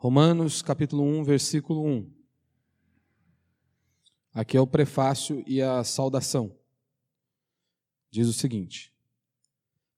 Romanos 0.00 0.62
capítulo 0.62 1.02
1, 1.02 1.24
versículo 1.24 1.84
1. 1.84 2.08
Aqui 4.32 4.56
é 4.56 4.60
o 4.60 4.66
prefácio 4.66 5.42
e 5.44 5.60
a 5.60 5.82
saudação. 5.82 6.56
Diz 8.08 8.28
o 8.28 8.32
seguinte: 8.32 8.94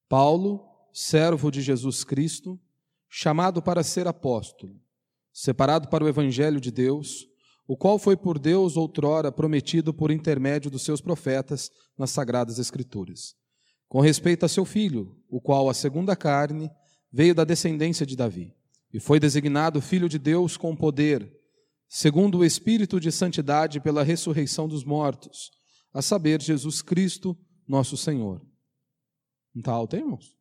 Paulo, 0.09 0.67
servo 0.91 1.51
de 1.51 1.61
Jesus 1.61 2.03
Cristo, 2.03 2.59
chamado 3.11 3.61
para 3.61 3.83
ser 3.83 4.09
apóstolo, 4.09 4.81
separado 5.35 5.89
para 5.89 6.03
o 6.03 6.09
evangelho 6.09 6.63
de 6.63 6.71
Deus, 6.71 7.29
o 7.69 7.77
qual 7.77 7.99
foi 7.99 8.17
por 8.17 8.39
Deus 8.39 8.79
outrora 8.79 9.31
prometido 9.31 9.93
por 9.93 10.11
intermédio 10.11 10.71
dos 10.71 10.81
seus 10.81 11.03
profetas 11.03 11.71
nas 11.99 12.11
sagradas 12.11 12.59
escrituras, 12.59 13.37
com 13.87 14.01
respeito 14.01 14.47
a 14.47 14.49
seu 14.49 14.65
filho, 14.65 15.23
o 15.29 15.43
qual 15.43 15.69
a 15.69 15.75
segunda 15.75 16.17
carne 16.17 16.71
veio 17.13 17.35
da 17.35 17.45
descendência 17.45 18.07
de 18.07 18.17
Davi 18.17 18.57
e 18.93 18.99
foi 18.99 19.21
designado 19.21 19.81
Filho 19.81 20.09
de 20.09 20.19
Deus 20.19 20.57
com 20.57 20.75
poder, 20.75 21.33
segundo 21.89 22.39
o 22.39 22.45
Espírito 22.45 22.99
de 22.99 23.13
Santidade 23.13 23.81
pela 23.81 24.03
ressurreição 24.03 24.67
dos 24.69 24.85
mortos, 24.85 25.51
a 25.93 26.03
saber, 26.03 26.41
Jesus 26.41 26.83
Cristo, 26.83 27.39
nosso 27.67 27.97
Senhor. 27.97 28.41
Não 29.55 29.61
está 29.61 29.73
alto 29.73 29.97
aí, 29.97 30.03
irmãos? 30.03 30.37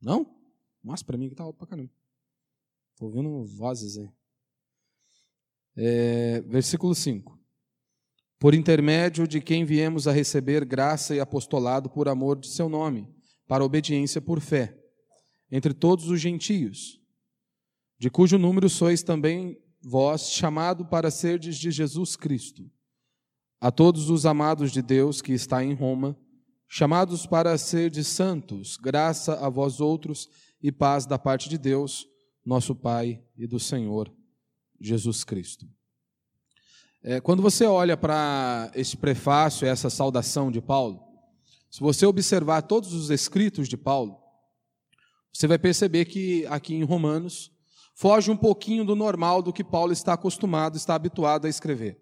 Não? 0.00 0.34
Mas 0.82 1.02
para 1.02 1.16
mim 1.16 1.28
que 1.28 1.34
está 1.34 1.44
alto 1.44 1.58
para 1.58 1.66
caramba. 1.66 1.90
Estou 2.92 3.08
ouvindo 3.08 3.44
vozes 3.44 3.98
aí. 3.98 4.10
É, 5.76 6.40
versículo 6.42 6.94
5. 6.94 7.38
Por 8.38 8.54
intermédio 8.54 9.26
de 9.26 9.40
quem 9.40 9.64
viemos 9.64 10.06
a 10.06 10.12
receber 10.12 10.64
graça 10.64 11.14
e 11.14 11.20
apostolado 11.20 11.90
por 11.90 12.08
amor 12.08 12.38
de 12.38 12.48
seu 12.48 12.68
nome, 12.68 13.08
para 13.46 13.64
obediência 13.64 14.20
por 14.20 14.40
fé, 14.40 14.78
entre 15.50 15.72
todos 15.72 16.08
os 16.08 16.20
gentios 16.20 17.00
de 17.98 18.10
cujo 18.10 18.38
número 18.38 18.68
sois 18.68 19.02
também 19.02 19.58
vós, 19.82 20.30
chamado 20.30 20.84
para 20.84 21.10
serdes 21.10 21.56
de 21.56 21.70
Jesus 21.70 22.16
Cristo. 22.16 22.70
A 23.60 23.70
todos 23.70 24.10
os 24.10 24.26
amados 24.26 24.70
de 24.70 24.82
Deus 24.82 25.22
que 25.22 25.32
está 25.32 25.64
em 25.64 25.74
Roma, 25.74 26.16
chamados 26.68 27.26
para 27.26 27.56
serdes 27.56 28.06
santos, 28.06 28.76
graça 28.76 29.34
a 29.44 29.48
vós 29.48 29.80
outros 29.80 30.28
e 30.62 30.70
paz 30.70 31.06
da 31.06 31.18
parte 31.18 31.48
de 31.48 31.56
Deus, 31.56 32.06
nosso 32.44 32.74
Pai 32.74 33.22
e 33.36 33.46
do 33.46 33.58
Senhor 33.58 34.12
Jesus 34.80 35.24
Cristo. 35.24 35.66
É, 37.02 37.20
quando 37.20 37.40
você 37.40 37.64
olha 37.64 37.96
para 37.96 38.70
esse 38.74 38.96
prefácio, 38.96 39.66
essa 39.66 39.88
saudação 39.88 40.50
de 40.50 40.60
Paulo, 40.60 41.00
se 41.70 41.80
você 41.80 42.04
observar 42.04 42.62
todos 42.62 42.92
os 42.92 43.10
escritos 43.10 43.68
de 43.68 43.76
Paulo, 43.76 44.18
você 45.32 45.46
vai 45.46 45.58
perceber 45.58 46.06
que 46.06 46.46
aqui 46.46 46.74
em 46.74 46.82
Romanos, 46.82 47.52
foge 47.96 48.30
um 48.30 48.36
pouquinho 48.36 48.84
do 48.84 48.94
normal 48.94 49.42
do 49.42 49.52
que 49.52 49.64
Paulo 49.64 49.92
está 49.92 50.12
acostumado, 50.12 50.76
está 50.76 50.94
habituado 50.94 51.46
a 51.46 51.48
escrever. 51.48 51.98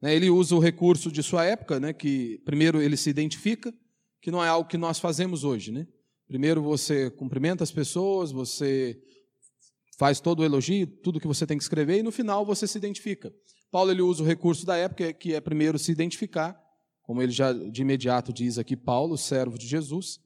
Né, 0.00 0.14
ele 0.14 0.30
usa 0.30 0.56
o 0.56 0.58
recurso 0.58 1.12
de 1.12 1.22
sua 1.22 1.44
época, 1.44 1.78
né, 1.78 1.92
que 1.92 2.38
primeiro 2.46 2.80
ele 2.80 2.96
se 2.96 3.10
identifica, 3.10 3.72
que 4.22 4.30
não 4.30 4.42
é 4.42 4.48
algo 4.48 4.68
que 4.68 4.78
nós 4.78 4.98
fazemos 4.98 5.44
hoje. 5.44 5.70
Né? 5.70 5.86
Primeiro 6.26 6.62
você 6.62 7.10
cumprimenta 7.10 7.62
as 7.62 7.70
pessoas, 7.70 8.32
você 8.32 8.98
faz 9.98 10.18
todo 10.18 10.40
o 10.40 10.44
elogio, 10.44 10.86
tudo 10.86 11.20
que 11.20 11.26
você 11.26 11.46
tem 11.46 11.58
que 11.58 11.62
escrever, 11.62 11.98
e 11.98 12.02
no 12.02 12.10
final 12.10 12.44
você 12.46 12.66
se 12.66 12.78
identifica. 12.78 13.32
Paulo 13.70 13.90
ele 13.90 14.02
usa 14.02 14.22
o 14.22 14.26
recurso 14.26 14.64
da 14.64 14.76
época, 14.76 15.12
que 15.12 15.34
é 15.34 15.40
primeiro 15.40 15.78
se 15.78 15.92
identificar, 15.92 16.58
como 17.02 17.20
ele 17.20 17.32
já 17.32 17.52
de 17.52 17.82
imediato 17.82 18.32
diz 18.32 18.56
aqui, 18.56 18.76
Paulo, 18.76 19.18
servo 19.18 19.58
de 19.58 19.66
Jesus. 19.66 20.18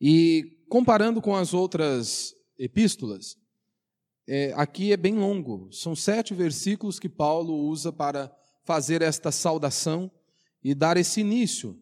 E 0.00 0.64
comparando 0.68 1.20
com 1.20 1.36
as 1.36 1.52
outras 1.52 2.32
epístolas, 2.58 3.36
é, 4.32 4.52
aqui 4.54 4.92
é 4.92 4.96
bem 4.96 5.18
longo. 5.18 5.68
São 5.72 5.96
sete 5.96 6.34
versículos 6.34 7.00
que 7.00 7.08
Paulo 7.08 7.52
usa 7.52 7.92
para 7.92 8.32
fazer 8.62 9.02
esta 9.02 9.32
saudação 9.32 10.08
e 10.62 10.72
dar 10.72 10.96
esse 10.96 11.20
início. 11.20 11.76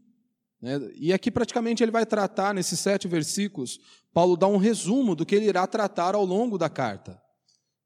Né? 0.59 0.81
E 0.95 1.13
aqui 1.13 1.31
praticamente 1.31 1.83
ele 1.83 1.93
vai 1.93 2.07
tratar, 2.07 2.55
nesses 2.55 2.81
sete 2.81 3.07
versículos, 3.07 3.79
Paulo 4.15 4.35
dá 4.35 4.47
um 4.47 4.57
resumo 4.57 5.15
do 5.15 5.27
que 5.27 5.35
ele 5.35 5.45
irá 5.45 5.67
tratar 5.67 6.15
ao 6.15 6.25
longo 6.25 6.57
da 6.57 6.71
carta. 6.71 7.21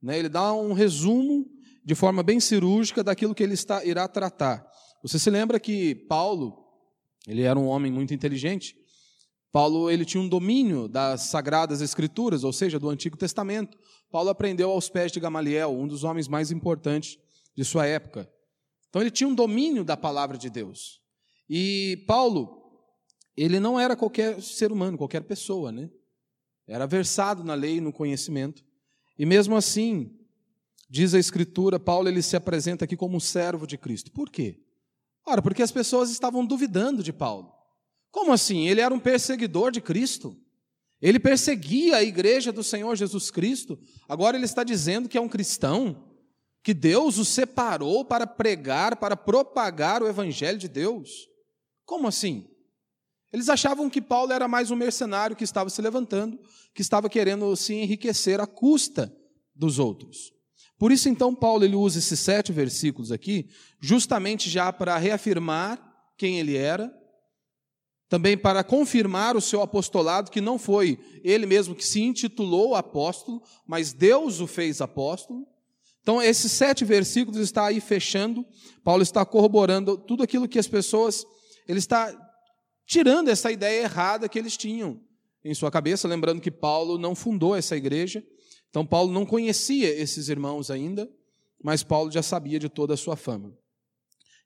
Né? 0.00 0.16
Ele 0.16 0.28
dá 0.28 0.52
um 0.52 0.72
resumo 0.72 1.44
de 1.84 1.96
forma 1.96 2.22
bem 2.22 2.38
cirúrgica 2.38 3.02
daquilo 3.02 3.34
que 3.34 3.42
ele 3.42 3.54
está, 3.54 3.84
irá 3.84 4.06
tratar. 4.06 4.64
Você 5.02 5.18
se 5.18 5.28
lembra 5.28 5.58
que 5.58 5.92
Paulo, 6.08 6.56
ele 7.26 7.42
era 7.42 7.58
um 7.58 7.66
homem 7.66 7.90
muito 7.90 8.14
inteligente, 8.14 8.76
Paulo 9.52 9.90
ele 9.90 10.06
tinha 10.06 10.20
um 10.20 10.28
domínio 10.28 10.88
das 10.88 11.24
sagradas 11.24 11.82
escrituras, 11.82 12.42
ou 12.42 12.52
seja, 12.54 12.78
do 12.78 12.88
Antigo 12.88 13.18
Testamento. 13.18 13.78
Paulo 14.10 14.30
aprendeu 14.30 14.70
aos 14.70 14.88
pés 14.88 15.12
de 15.12 15.20
Gamaliel, 15.20 15.70
um 15.70 15.86
dos 15.86 16.04
homens 16.04 16.26
mais 16.26 16.50
importantes 16.50 17.18
de 17.54 17.62
sua 17.62 17.86
época. 17.86 18.28
Então 18.88 19.02
ele 19.02 19.10
tinha 19.10 19.28
um 19.28 19.34
domínio 19.34 19.84
da 19.84 19.96
palavra 19.96 20.38
de 20.38 20.48
Deus. 20.48 21.02
E 21.48 22.02
Paulo, 22.06 22.62
ele 23.36 23.60
não 23.60 23.78
era 23.78 23.94
qualquer 23.94 24.40
ser 24.40 24.72
humano, 24.72 24.96
qualquer 24.96 25.22
pessoa, 25.22 25.70
né? 25.70 25.90
Era 26.66 26.86
versado 26.86 27.44
na 27.44 27.54
lei 27.54 27.76
e 27.76 27.80
no 27.80 27.92
conhecimento. 27.92 28.64
E 29.18 29.26
mesmo 29.26 29.54
assim, 29.54 30.18
diz 30.88 31.12
a 31.12 31.18
escritura, 31.18 31.78
Paulo 31.78 32.08
ele 32.08 32.22
se 32.22 32.36
apresenta 32.36 32.86
aqui 32.86 32.96
como 32.96 33.16
um 33.16 33.20
servo 33.20 33.66
de 33.66 33.76
Cristo. 33.76 34.10
Por 34.12 34.30
quê? 34.30 34.62
Ora, 35.26 35.42
porque 35.42 35.62
as 35.62 35.70
pessoas 35.70 36.10
estavam 36.10 36.44
duvidando 36.46 37.02
de 37.02 37.12
Paulo. 37.12 37.52
Como 38.12 38.32
assim? 38.32 38.68
Ele 38.68 38.80
era 38.80 38.94
um 38.94 39.00
perseguidor 39.00 39.72
de 39.72 39.80
Cristo. 39.80 40.36
Ele 41.00 41.18
perseguia 41.18 41.96
a 41.96 42.02
igreja 42.04 42.52
do 42.52 42.62
Senhor 42.62 42.94
Jesus 42.94 43.30
Cristo. 43.32 43.76
Agora 44.08 44.36
ele 44.36 44.44
está 44.44 44.62
dizendo 44.62 45.08
que 45.08 45.18
é 45.18 45.20
um 45.20 45.28
cristão, 45.28 46.08
que 46.62 46.72
Deus 46.72 47.18
o 47.18 47.24
separou 47.24 48.04
para 48.04 48.24
pregar, 48.24 48.96
para 48.96 49.16
propagar 49.16 50.02
o 50.02 50.06
evangelho 50.06 50.58
de 50.58 50.68
Deus. 50.68 51.26
Como 51.84 52.06
assim? 52.06 52.46
Eles 53.32 53.48
achavam 53.48 53.88
que 53.88 54.00
Paulo 54.00 54.32
era 54.32 54.46
mais 54.46 54.70
um 54.70 54.76
mercenário 54.76 55.34
que 55.34 55.42
estava 55.42 55.70
se 55.70 55.80
levantando, 55.80 56.38
que 56.74 56.82
estava 56.82 57.08
querendo 57.08 57.56
se 57.56 57.74
enriquecer 57.74 58.38
à 58.40 58.46
custa 58.46 59.12
dos 59.54 59.78
outros. 59.78 60.32
Por 60.78 60.92
isso, 60.92 61.08
então, 61.08 61.34
Paulo 61.34 61.64
ele 61.64 61.76
usa 61.76 61.98
esses 61.98 62.20
sete 62.20 62.52
versículos 62.52 63.10
aqui, 63.10 63.48
justamente 63.80 64.50
já 64.50 64.72
para 64.72 64.98
reafirmar 64.98 65.80
quem 66.16 66.38
ele 66.38 66.56
era, 66.56 66.92
também 68.12 68.36
para 68.36 68.62
confirmar 68.62 69.38
o 69.38 69.40
seu 69.40 69.62
apostolado, 69.62 70.30
que 70.30 70.42
não 70.42 70.58
foi 70.58 70.98
ele 71.24 71.46
mesmo 71.46 71.74
que 71.74 71.82
se 71.82 72.02
intitulou 72.02 72.74
apóstolo, 72.74 73.42
mas 73.66 73.94
Deus 73.94 74.38
o 74.38 74.46
fez 74.46 74.82
apóstolo. 74.82 75.46
Então, 76.02 76.20
esses 76.20 76.52
sete 76.52 76.84
versículos 76.84 77.40
está 77.40 77.64
aí 77.68 77.80
fechando. 77.80 78.44
Paulo 78.84 79.02
está 79.02 79.24
corroborando 79.24 79.96
tudo 79.96 80.22
aquilo 80.22 80.46
que 80.46 80.58
as 80.58 80.68
pessoas, 80.68 81.24
ele 81.66 81.78
está 81.78 82.14
tirando 82.86 83.30
essa 83.30 83.50
ideia 83.50 83.84
errada 83.84 84.28
que 84.28 84.38
eles 84.38 84.58
tinham 84.58 85.00
em 85.42 85.54
sua 85.54 85.70
cabeça, 85.70 86.06
lembrando 86.06 86.42
que 86.42 86.50
Paulo 86.50 86.98
não 86.98 87.14
fundou 87.14 87.56
essa 87.56 87.78
igreja. 87.78 88.22
Então, 88.68 88.84
Paulo 88.84 89.10
não 89.10 89.24
conhecia 89.24 89.88
esses 89.88 90.28
irmãos 90.28 90.70
ainda, 90.70 91.08
mas 91.64 91.82
Paulo 91.82 92.10
já 92.10 92.22
sabia 92.22 92.58
de 92.58 92.68
toda 92.68 92.92
a 92.92 92.98
sua 92.98 93.16
fama. 93.16 93.56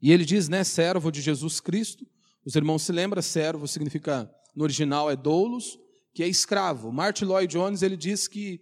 E 0.00 0.12
ele 0.12 0.24
diz, 0.24 0.48
né, 0.48 0.62
servo 0.62 1.10
de 1.10 1.20
Jesus 1.20 1.58
Cristo, 1.58 2.06
os 2.46 2.54
irmãos 2.54 2.82
se 2.82 2.92
lembram, 2.92 3.20
servo 3.20 3.66
significa, 3.66 4.32
no 4.54 4.62
original 4.62 5.10
é 5.10 5.16
doulos, 5.16 5.76
que 6.14 6.22
é 6.22 6.28
escravo. 6.28 6.92
Martin 6.92 7.24
Lloyd 7.24 7.52
Jones 7.52 7.82
ele 7.82 7.96
diz 7.96 8.28
que 8.28 8.60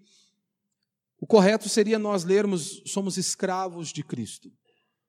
o 1.21 1.27
correto 1.27 1.69
seria 1.69 1.99
nós 1.99 2.25
lermos 2.25 2.83
somos 2.87 3.19
escravos 3.19 3.93
de 3.93 4.03
Cristo. 4.03 4.51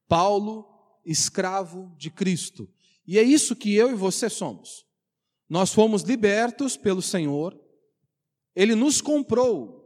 Paulo, 0.10 0.68
escravo 1.06 1.96
de 1.98 2.12
Cristo. 2.12 2.70
E 3.08 3.18
é 3.18 3.24
isso 3.24 3.56
que 3.56 3.74
eu 3.74 3.92
e 3.92 3.96
você 3.96 4.30
somos. 4.30 4.86
Nós 5.50 5.74
fomos 5.74 6.02
libertos 6.02 6.76
pelo 6.76 7.02
Senhor, 7.02 7.58
Ele 8.54 8.76
nos 8.76 9.00
comprou. 9.00 9.86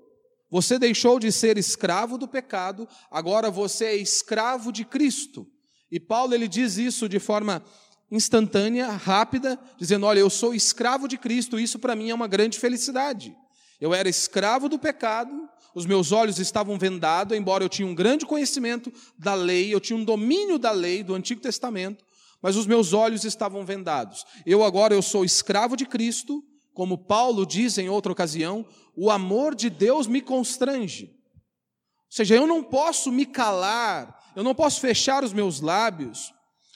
Você 0.49 0.79
deixou 0.79 1.19
de 1.19 1.31
ser 1.31 1.59
escravo 1.59 2.17
do 2.17 2.27
pecado, 2.27 2.87
agora 3.11 3.51
você 3.51 3.85
é 3.85 3.95
escravo 3.97 4.71
de 4.71 4.83
Cristo. 4.83 5.47
E 5.91 5.99
Paulo 5.99 6.33
ele 6.33 6.47
diz 6.47 6.77
isso 6.77 7.07
de 7.07 7.19
forma 7.19 7.63
instantânea, 8.11 8.89
rápida, 8.89 9.59
dizendo: 9.77 10.05
Olha, 10.05 10.19
eu 10.19 10.29
sou 10.29 10.53
escravo 10.53 11.07
de 11.07 11.17
Cristo, 11.17 11.59
isso 11.59 11.79
para 11.79 11.95
mim 11.95 12.09
é 12.09 12.15
uma 12.15 12.27
grande 12.27 12.57
felicidade. 12.57 13.35
Eu 13.79 13.93
era 13.93 14.09
escravo 14.09 14.67
do 14.67 14.77
pecado, 14.77 15.31
os 15.73 15.85
meus 15.85 16.11
olhos 16.11 16.39
estavam 16.39 16.77
vendados, 16.77 17.37
embora 17.37 17.63
eu 17.63 17.69
tinha 17.69 17.87
um 17.87 17.95
grande 17.95 18.25
conhecimento 18.25 18.91
da 19.17 19.33
lei, 19.33 19.73
eu 19.73 19.79
tinha 19.79 19.97
um 19.97 20.03
domínio 20.03 20.57
da 20.57 20.71
lei 20.71 21.03
do 21.03 21.15
Antigo 21.15 21.41
Testamento, 21.41 22.03
mas 22.41 22.55
os 22.55 22.65
meus 22.65 22.93
olhos 22.93 23.23
estavam 23.23 23.65
vendados. 23.65 24.25
Eu 24.45 24.63
agora 24.63 24.93
eu 24.93 25.01
sou 25.01 25.23
escravo 25.23 25.77
de 25.77 25.85
Cristo, 25.85 26.43
como 26.73 26.97
Paulo 26.97 27.45
diz 27.45 27.77
em 27.77 27.89
outra 27.89 28.11
ocasião, 28.11 28.65
o 28.95 29.09
amor 29.09 29.55
de 29.55 29.69
Deus 29.69 30.07
me 30.07 30.21
constrange. 30.21 31.05
Ou 31.05 32.15
seja, 32.15 32.35
eu 32.35 32.47
não 32.47 32.63
posso 32.63 33.11
me 33.11 33.25
calar, 33.25 34.17
eu 34.35 34.43
não 34.43 34.55
posso 34.55 34.81
fechar 34.81 35.23
os 35.23 35.31
meus 35.31 35.61
lábios 35.61 36.33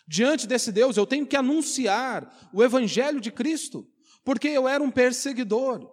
Diante 0.07 0.45
desse 0.45 0.71
Deus, 0.71 0.97
eu 0.97 1.05
tenho 1.05 1.25
que 1.25 1.35
anunciar 1.35 2.49
o 2.53 2.63
Evangelho 2.63 3.21
de 3.21 3.31
Cristo, 3.31 3.87
porque 4.23 4.47
eu 4.47 4.67
era 4.67 4.83
um 4.83 4.91
perseguidor. 4.91 5.89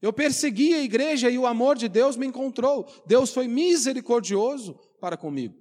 Eu 0.00 0.12
persegui 0.12 0.74
a 0.74 0.82
igreja 0.82 1.30
e 1.30 1.38
o 1.38 1.46
amor 1.46 1.76
de 1.76 1.88
Deus 1.88 2.16
me 2.16 2.26
encontrou. 2.26 2.86
Deus 3.06 3.32
foi 3.32 3.48
misericordioso 3.48 4.78
para 5.00 5.16
comigo. 5.16 5.54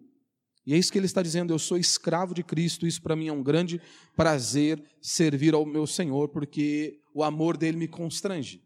E 0.66 0.74
é 0.74 0.78
isso 0.78 0.92
que 0.92 0.98
ele 0.98 1.06
está 1.06 1.22
dizendo: 1.22 1.54
eu 1.54 1.60
sou 1.60 1.78
escravo 1.78 2.34
de 2.34 2.44
Cristo, 2.44 2.86
isso 2.86 3.02
para 3.02 3.16
mim 3.16 3.28
é 3.28 3.34
um 3.34 3.44
grande 3.44 3.82
prazer 4.16 4.84
servir 5.02 5.54
ao 5.54 5.66
meu 5.66 5.88
Senhor, 5.88 6.30
porque 6.30 7.00
o 7.14 7.24
amor 7.24 7.58
dele 7.58 7.78
me 7.78 7.88
constrange. 7.88 8.62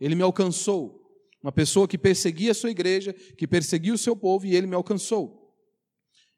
Ele 0.00 0.14
me 0.14 0.22
alcançou. 0.22 1.00
Uma 1.42 1.50
pessoa 1.50 1.88
que 1.88 1.98
perseguia 1.98 2.52
a 2.52 2.54
sua 2.54 2.70
igreja, 2.70 3.12
que 3.12 3.48
perseguia 3.48 3.92
o 3.92 3.98
seu 3.98 4.14
povo, 4.14 4.46
e 4.46 4.54
ele 4.54 4.66
me 4.66 4.76
alcançou. 4.76 5.41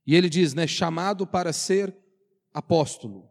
E 0.07 0.15
ele 0.15 0.29
diz, 0.29 0.55
né, 0.55 0.67
chamado 0.67 1.27
para 1.27 1.53
ser 1.53 1.97
apóstolo. 2.53 3.31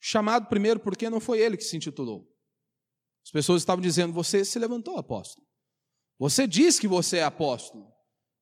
Chamado 0.00 0.46
primeiro 0.46 0.78
porque 0.78 1.10
não 1.10 1.20
foi 1.20 1.40
ele 1.40 1.56
que 1.56 1.64
se 1.64 1.76
intitulou. 1.76 2.28
As 3.24 3.30
pessoas 3.30 3.62
estavam 3.62 3.82
dizendo, 3.82 4.12
você 4.12 4.44
se 4.44 4.58
levantou 4.58 4.96
apóstolo. 4.96 5.46
Você 6.18 6.46
diz 6.46 6.78
que 6.78 6.88
você 6.88 7.18
é 7.18 7.24
apóstolo. 7.24 7.92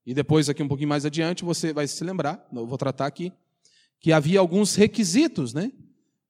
E 0.05 0.14
depois, 0.14 0.49
aqui 0.49 0.62
um 0.62 0.69
pouquinho 0.69 0.88
mais 0.88 1.05
adiante, 1.05 1.44
você 1.44 1.73
vai 1.73 1.88
se 1.88 2.05
lembrar, 2.05 2.47
eu 2.53 2.67
vou 2.67 2.79
tratar 2.79 3.06
aqui, 3.06 3.32
que 3.99 4.12
havia 4.12 4.38
alguns 4.38 4.76
requisitos, 4.76 5.53
né? 5.53 5.73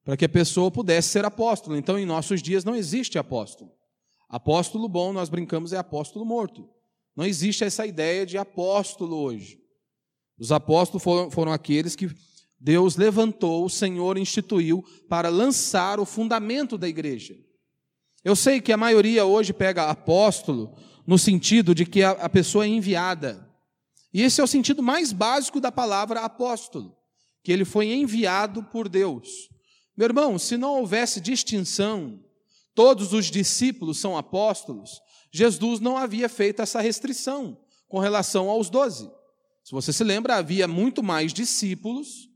Para 0.02 0.16
que 0.16 0.24
a 0.24 0.28
pessoa 0.28 0.70
pudesse 0.70 1.08
ser 1.08 1.24
apóstolo. 1.24 1.76
Então, 1.76 1.98
em 1.98 2.06
nossos 2.06 2.40
dias, 2.40 2.64
não 2.64 2.74
existe 2.74 3.18
apóstolo. 3.18 3.72
Apóstolo 4.28 4.88
bom, 4.88 5.12
nós 5.12 5.28
brincamos, 5.28 5.72
é 5.72 5.76
apóstolo 5.76 6.24
morto. 6.24 6.68
Não 7.14 7.24
existe 7.24 7.64
essa 7.64 7.86
ideia 7.86 8.24
de 8.24 8.38
apóstolo 8.38 9.16
hoje. 9.16 9.60
Os 10.38 10.52
apóstolos 10.52 11.02
foram, 11.02 11.30
foram 11.30 11.52
aqueles 11.52 11.96
que 11.96 12.10
Deus 12.58 12.96
levantou, 12.96 13.64
o 13.64 13.70
Senhor 13.70 14.18
instituiu 14.18 14.84
para 15.08 15.28
lançar 15.28 16.00
o 16.00 16.06
fundamento 16.06 16.76
da 16.76 16.88
igreja. 16.88 17.36
Eu 18.24 18.34
sei 18.34 18.60
que 18.60 18.72
a 18.72 18.76
maioria 18.76 19.24
hoje 19.24 19.52
pega 19.52 19.88
apóstolo 19.88 20.76
no 21.06 21.18
sentido 21.18 21.74
de 21.74 21.86
que 21.86 22.02
a, 22.02 22.10
a 22.10 22.28
pessoa 22.28 22.64
é 22.64 22.68
enviada. 22.68 23.48
E 24.12 24.22
esse 24.22 24.40
é 24.40 24.44
o 24.44 24.48
sentido 24.48 24.82
mais 24.82 25.12
básico 25.12 25.60
da 25.60 25.70
palavra 25.70 26.20
apóstolo, 26.20 26.96
que 27.44 27.52
ele 27.52 27.64
foi 27.64 27.92
enviado 27.92 28.62
por 28.64 28.88
Deus. 28.88 29.48
Meu 29.96 30.06
irmão, 30.06 30.38
se 30.38 30.56
não 30.56 30.80
houvesse 30.80 31.20
distinção, 31.20 32.18
todos 32.74 33.12
os 33.12 33.26
discípulos 33.26 33.98
são 33.98 34.16
apóstolos, 34.16 35.00
Jesus 35.30 35.80
não 35.80 35.96
havia 35.96 36.28
feito 36.28 36.62
essa 36.62 36.80
restrição 36.80 37.58
com 37.88 37.98
relação 37.98 38.48
aos 38.50 38.68
doze. 38.68 39.10
Se 39.66 39.72
você 39.72 39.92
se 39.92 40.04
lembra, 40.04 40.36
havia 40.36 40.68
muito 40.68 41.02
mais 41.02 41.32
discípulos, 41.32 42.28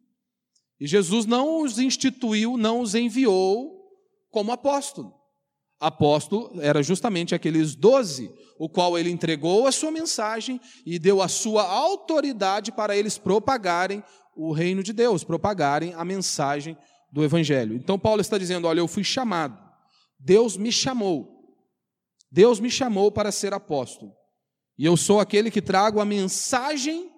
e 0.80 0.86
Jesus 0.88 1.26
não 1.26 1.62
os 1.62 1.78
instituiu, 1.78 2.56
não 2.56 2.80
os 2.80 2.96
enviou 2.96 3.88
como 4.32 4.50
apóstolo. 4.50 5.14
Apóstolo 5.78 6.60
era 6.60 6.82
justamente 6.82 7.32
aqueles 7.32 7.76
doze 7.76 8.34
o 8.58 8.68
qual 8.68 8.98
ele 8.98 9.10
entregou 9.10 9.68
a 9.68 9.70
sua 9.70 9.92
mensagem 9.92 10.60
e 10.84 10.98
deu 10.98 11.22
a 11.22 11.28
sua 11.28 11.62
autoridade 11.62 12.72
para 12.72 12.96
eles 12.96 13.16
propagarem 13.16 14.02
o 14.36 14.50
reino 14.50 14.82
de 14.82 14.92
Deus, 14.92 15.22
propagarem 15.22 15.94
a 15.94 16.04
mensagem 16.04 16.76
do 17.12 17.22
evangelho. 17.22 17.76
Então 17.76 17.96
Paulo 17.96 18.20
está 18.20 18.38
dizendo: 18.38 18.66
"Olha, 18.66 18.80
eu 18.80 18.88
fui 18.88 19.04
chamado. 19.04 19.56
Deus 20.18 20.56
me 20.56 20.72
chamou. 20.72 21.54
Deus 22.28 22.58
me 22.58 22.70
chamou 22.72 23.12
para 23.12 23.30
ser 23.30 23.54
apóstolo. 23.54 24.12
E 24.76 24.84
eu 24.84 24.96
sou 24.96 25.20
aquele 25.20 25.48
que 25.48 25.62
trago 25.62 26.00
a 26.00 26.04
mensagem 26.04 27.09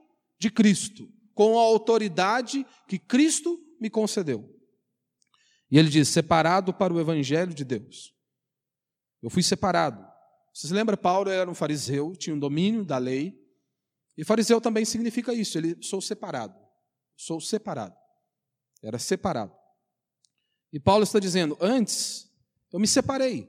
de 0.43 0.50
Cristo, 0.50 1.09
com 1.35 1.59
a 1.59 1.62
autoridade 1.62 2.67
que 2.89 2.99
Cristo 2.99 3.59
me 3.81 3.89
concedeu." 3.89 4.49
E 5.71 5.79
ele 5.79 5.89
diz: 5.89 6.09
"Separado 6.09 6.75
para 6.75 6.93
o 6.93 7.00
evangelho 7.00 7.55
de 7.55 7.65
Deus." 7.65 8.12
Eu 9.23 9.31
fui 9.31 9.43
separado. 9.43 10.05
Você 10.53 10.67
se 10.67 10.75
lembra, 10.75 10.97
Paulo 10.97 11.31
era 11.31 11.49
um 11.49 11.55
fariseu, 11.55 12.15
tinha 12.17 12.35
um 12.35 12.39
domínio 12.39 12.85
da 12.85 12.99
lei. 12.99 13.41
E 14.17 14.25
fariseu 14.25 14.61
também 14.61 14.85
significa 14.85 15.33
isso, 15.33 15.56
ele 15.56 15.81
sou 15.81 16.00
separado. 16.00 16.59
Sou 17.17 17.41
separado. 17.41 17.97
Era 18.83 18.99
separado. 18.99 19.56
E 20.73 20.81
Paulo 20.81 21.05
está 21.05 21.19
dizendo: 21.19 21.56
antes 21.61 22.31
eu 22.73 22.81
me 22.81 22.88
separei 22.88 23.49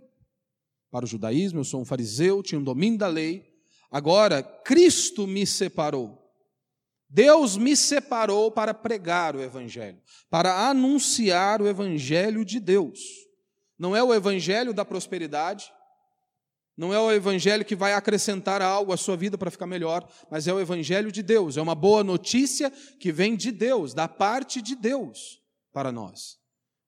para 0.92 1.06
o 1.06 1.08
judaísmo, 1.08 1.60
eu 1.60 1.64
sou 1.64 1.82
um 1.82 1.86
fariseu, 1.86 2.44
tinha 2.44 2.60
um 2.60 2.64
domínio 2.64 3.00
da 3.00 3.08
lei. 3.08 3.52
Agora 3.90 4.44
Cristo 4.44 5.26
me 5.26 5.46
separou. 5.46 6.23
Deus 7.14 7.56
me 7.58 7.78
separou 7.78 8.50
para 8.50 8.74
pregar 8.74 9.36
o 9.36 9.42
evangelho, 9.42 10.02
para 10.32 10.68
anunciar 10.68 11.62
o 11.62 11.68
evangelho 11.68 12.44
de 12.44 12.60
Deus. 12.60 13.00
Não 13.78 13.96
é 13.96 14.02
o 14.02 14.12
evangelho 14.12 14.74
da 14.74 14.84
prosperidade, 14.84 15.72
não 16.76 16.92
é 16.92 17.00
o 17.00 17.12
evangelho 17.12 17.64
que 17.64 17.76
vai 17.76 17.94
acrescentar 17.94 18.64
algo 18.64 18.92
à 18.92 18.98
sua 18.98 19.16
vida 19.16 19.38
para 19.38 19.52
ficar 19.52 19.68
melhor, 19.68 20.10
mas 20.32 20.48
é 20.48 20.54
o 20.56 20.60
evangelho 20.60 21.12
de 21.12 21.22
Deus. 21.22 21.56
É 21.56 21.62
uma 21.62 21.76
boa 21.76 22.04
notícia 22.04 22.72
que 23.00 23.12
vem 23.12 23.36
de 23.36 23.52
Deus, 23.52 23.94
da 23.94 24.08
parte 24.08 24.60
de 24.60 24.76
Deus 24.76 25.40
para 25.72 25.92
nós. 25.92 26.40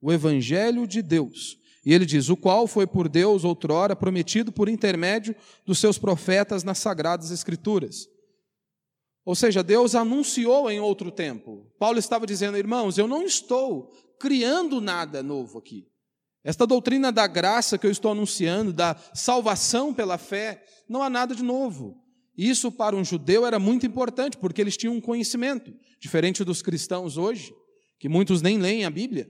O 0.02 0.12
evangelho 0.12 0.88
de 0.88 1.04
Deus. 1.04 1.60
E 1.86 1.94
ele 1.94 2.04
diz: 2.04 2.30
o 2.30 2.36
qual 2.36 2.66
foi 2.66 2.88
por 2.88 3.08
Deus 3.08 3.44
outrora 3.44 3.96
prometido 3.96 4.52
por 4.52 4.68
intermédio 4.70 5.36
dos 5.68 5.78
seus 5.78 6.00
profetas 6.00 6.64
nas 6.64 6.80
sagradas 6.80 7.30
escrituras. 7.30 8.15
Ou 9.26 9.34
seja, 9.34 9.64
Deus 9.64 9.96
anunciou 9.96 10.70
em 10.70 10.80
outro 10.80 11.12
tempo. 11.12 11.66
Paulo 11.80 11.98
estava 11.98 12.28
dizendo, 12.28 12.58
irmãos, 12.58 12.98
eu 12.98 13.08
não 13.08 13.24
estou 13.24 13.92
criando 14.20 14.80
nada 14.80 15.24
novo 15.24 15.58
aqui. 15.58 15.88
Esta 16.44 16.68
doutrina 16.68 17.12
da 17.12 17.26
graça 17.26 17.76
que 17.76 17.88
eu 17.88 17.92
estou 17.92 18.12
anunciando, 18.12 18.72
da 18.72 18.96
salvação 19.16 19.92
pela 19.92 20.20
fé, 20.20 20.64
não 20.88 21.02
há 21.02 21.10
nada 21.10 21.34
de 21.34 21.44
novo. 21.44 22.00
Isso 22.38 22.72
para 22.72 22.96
um 22.96 23.04
judeu 23.04 23.48
era 23.48 23.58
muito 23.58 23.86
importante, 23.86 24.38
porque 24.38 24.62
eles 24.62 24.78
tinham 24.78 24.94
um 24.94 25.02
conhecimento, 25.02 25.74
diferente 26.00 26.44
dos 26.44 26.62
cristãos 26.62 27.18
hoje, 27.18 27.52
que 27.98 28.08
muitos 28.08 28.44
nem 28.44 28.60
leem 28.60 28.86
a 28.86 28.92
Bíblia. 28.92 29.28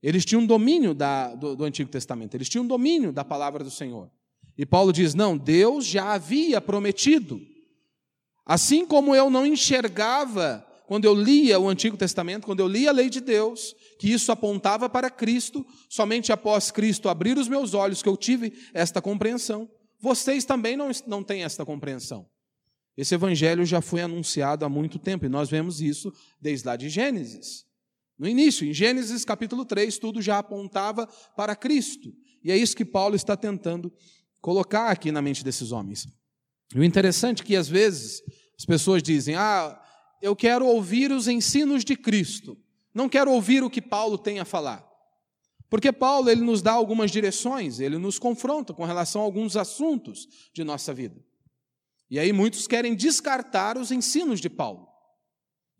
Eles 0.00 0.24
tinham 0.24 0.42
um 0.42 0.46
domínio 0.46 0.94
da, 0.94 1.34
do, 1.34 1.56
do 1.56 1.64
Antigo 1.64 1.90
Testamento, 1.90 2.36
eles 2.36 2.48
tinham 2.48 2.64
um 2.64 2.68
domínio 2.68 3.12
da 3.12 3.24
palavra 3.24 3.64
do 3.64 3.70
Senhor. 3.70 4.08
E 4.56 4.64
Paulo 4.64 4.92
diz: 4.92 5.14
não, 5.14 5.36
Deus 5.36 5.86
já 5.86 6.12
havia 6.12 6.60
prometido. 6.60 7.40
Assim 8.44 8.84
como 8.84 9.14
eu 9.14 9.30
não 9.30 9.46
enxergava 9.46 10.66
quando 10.86 11.04
eu 11.04 11.14
lia 11.14 11.58
o 11.58 11.68
Antigo 11.68 11.96
Testamento, 11.96 12.44
quando 12.44 12.60
eu 12.60 12.68
lia 12.68 12.90
a 12.90 12.92
lei 12.92 13.08
de 13.08 13.20
Deus, 13.20 13.74
que 13.98 14.12
isso 14.12 14.30
apontava 14.30 14.88
para 14.90 15.08
Cristo, 15.08 15.64
somente 15.88 16.32
após 16.32 16.70
Cristo 16.70 17.08
abrir 17.08 17.38
os 17.38 17.48
meus 17.48 17.72
olhos 17.72 18.02
que 18.02 18.08
eu 18.08 18.16
tive 18.16 18.52
esta 18.74 19.00
compreensão. 19.00 19.70
Vocês 20.00 20.44
também 20.44 20.76
não, 20.76 20.90
não 21.06 21.22
têm 21.22 21.44
esta 21.44 21.64
compreensão. 21.64 22.26
Esse 22.96 23.14
evangelho 23.14 23.64
já 23.64 23.80
foi 23.80 24.02
anunciado 24.02 24.64
há 24.64 24.68
muito 24.68 24.98
tempo 24.98 25.24
e 25.24 25.28
nós 25.28 25.48
vemos 25.48 25.80
isso 25.80 26.12
desde 26.40 26.66
lá 26.66 26.76
de 26.76 26.88
Gênesis. 26.90 27.64
No 28.18 28.28
início, 28.28 28.66
em 28.66 28.74
Gênesis 28.74 29.24
capítulo 29.24 29.64
3, 29.64 29.98
tudo 29.98 30.20
já 30.20 30.38
apontava 30.38 31.06
para 31.36 31.56
Cristo. 31.56 32.12
E 32.44 32.52
é 32.52 32.56
isso 32.56 32.76
que 32.76 32.84
Paulo 32.84 33.16
está 33.16 33.36
tentando 33.36 33.90
colocar 34.40 34.90
aqui 34.90 35.10
na 35.10 35.22
mente 35.22 35.42
desses 35.42 35.72
homens. 35.72 36.06
E 36.74 36.78
o 36.78 36.84
interessante 36.84 37.42
é 37.42 37.44
que 37.44 37.56
às 37.56 37.68
vezes 37.68 38.22
as 38.58 38.64
pessoas 38.64 39.02
dizem: 39.02 39.34
"Ah, 39.34 39.80
eu 40.20 40.34
quero 40.36 40.66
ouvir 40.66 41.10
os 41.10 41.28
ensinos 41.28 41.84
de 41.84 41.96
Cristo. 41.96 42.56
Não 42.94 43.08
quero 43.08 43.30
ouvir 43.30 43.62
o 43.62 43.70
que 43.70 43.82
Paulo 43.82 44.16
tem 44.16 44.38
a 44.38 44.44
falar. 44.44 44.86
Porque 45.68 45.90
Paulo 45.90 46.28
ele 46.28 46.42
nos 46.42 46.60
dá 46.60 46.72
algumas 46.72 47.10
direções, 47.10 47.80
ele 47.80 47.96
nos 47.96 48.18
confronta 48.18 48.74
com 48.74 48.84
relação 48.84 49.22
a 49.22 49.24
alguns 49.24 49.56
assuntos 49.56 50.28
de 50.54 50.62
nossa 50.62 50.92
vida. 50.92 51.24
E 52.10 52.18
aí 52.18 52.32
muitos 52.32 52.66
querem 52.66 52.94
descartar 52.94 53.78
os 53.78 53.90
ensinos 53.90 54.38
de 54.40 54.50
Paulo. 54.50 54.86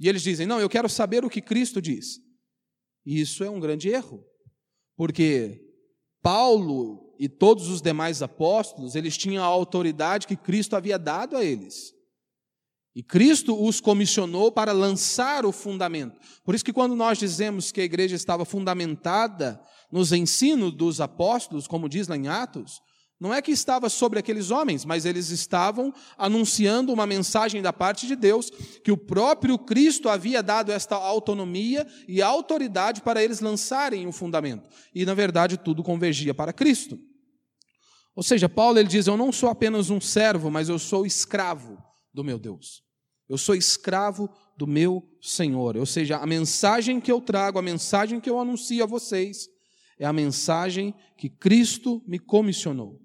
E 0.01 0.09
eles 0.09 0.23
dizem: 0.23 0.47
"Não, 0.47 0.61
eu 0.61 0.69
quero 0.69 0.89
saber 0.89 1.25
o 1.25 1.31
que 1.31 1.41
Cristo 1.41 1.81
diz". 1.81 2.21
E 3.05 3.21
isso 3.21 3.45
é 3.45 3.51
um 3.51 3.61
grande 3.61 3.89
erro. 3.89 4.25
Porque 4.97 5.61
Paulo 6.23 7.02
e 7.23 7.29
todos 7.29 7.69
os 7.69 7.81
demais 7.81 8.21
apóstolos, 8.21 8.97
eles 8.97 9.17
tinham 9.17 9.45
a 9.45 9.47
autoridade 9.47 10.27
que 10.27 10.35
Cristo 10.35 10.75
havia 10.75 10.99
dado 10.99 11.37
a 11.37 11.45
eles. 11.45 11.95
E 12.97 13.01
Cristo 13.01 13.57
os 13.65 13.81
comissionou 13.81 14.51
para 14.51 14.73
lançar 14.73 15.47
o 15.47 15.53
fundamento. 15.53 16.19
Por 16.45 16.53
isso 16.53 16.65
que 16.65 16.73
quando 16.73 16.97
nós 16.97 17.19
dizemos 17.19 17.71
que 17.71 17.81
a 17.81 17.85
igreja 17.85 18.17
estava 18.17 18.45
fundamentada 18.45 19.63
nos 19.93 20.11
ensinos 20.11 20.73
dos 20.73 21.01
apóstolos, 21.01 21.69
como 21.69 21.89
diz 21.89 22.09
lá 22.09 22.17
em 22.17 22.27
Atos, 22.27 22.81
não 23.21 23.33
é 23.33 23.41
que 23.41 23.53
estava 23.53 23.89
sobre 23.89 24.19
aqueles 24.19 24.51
homens, 24.51 24.85
mas 24.85 25.05
eles 25.05 25.31
estavam 25.31 25.95
anunciando 26.19 26.93
uma 26.93 27.07
mensagem 27.07 27.63
da 27.63 27.73
parte 27.73 28.05
de 28.05 28.17
Deus, 28.17 28.51
que 28.83 28.91
o 28.91 28.97
próprio 28.97 29.57
Cristo 29.61 30.09
havia 30.09 30.43
dado 30.43 30.73
esta 30.73 30.97
autonomia 30.97 31.87
e 32.09 32.21
autoridade 32.21 33.01
para 33.01 33.23
eles 33.23 33.39
lançarem 33.39 34.09
o 34.09 34.13
fundamento. 34.13 34.69
E 34.93 35.07
na 35.07 35.15
verdade 35.15 35.57
tudo 35.57 35.85
convergia 35.85 36.35
para 36.35 36.53
Cristo. 36.53 36.99
Ou 38.15 38.23
seja, 38.23 38.49
Paulo 38.49 38.79
ele 38.79 38.89
diz: 38.89 39.07
"Eu 39.07 39.17
não 39.17 39.33
sou 39.33 39.49
apenas 39.49 39.91
um 39.91 40.01
servo, 40.01 40.51
mas 40.51 40.69
eu 40.69 40.79
sou 40.79 41.07
escravo 41.07 41.83
do 42.13 42.23
meu 42.23 42.39
Deus. 42.39 42.83
Eu 43.29 43.39
sou 43.39 43.55
escravo 43.55 44.29
do 44.57 44.67
meu 44.67 45.03
Senhor. 45.21 45.77
Ou 45.77 45.87
seja, 45.87 46.19
a 46.19 46.27
mensagem 46.27 47.01
que 47.01 47.11
eu 47.11 47.21
trago, 47.21 47.59
a 47.59 47.63
mensagem 47.63 48.21
que 48.21 48.29
eu 48.29 48.39
anuncio 48.39 48.83
a 48.83 48.87
vocês, 48.87 49.49
é 49.99 50.05
a 50.05 50.13
mensagem 50.13 50.95
que 51.17 51.31
Cristo 51.31 52.03
me 52.07 52.19
comissionou. 52.19 53.01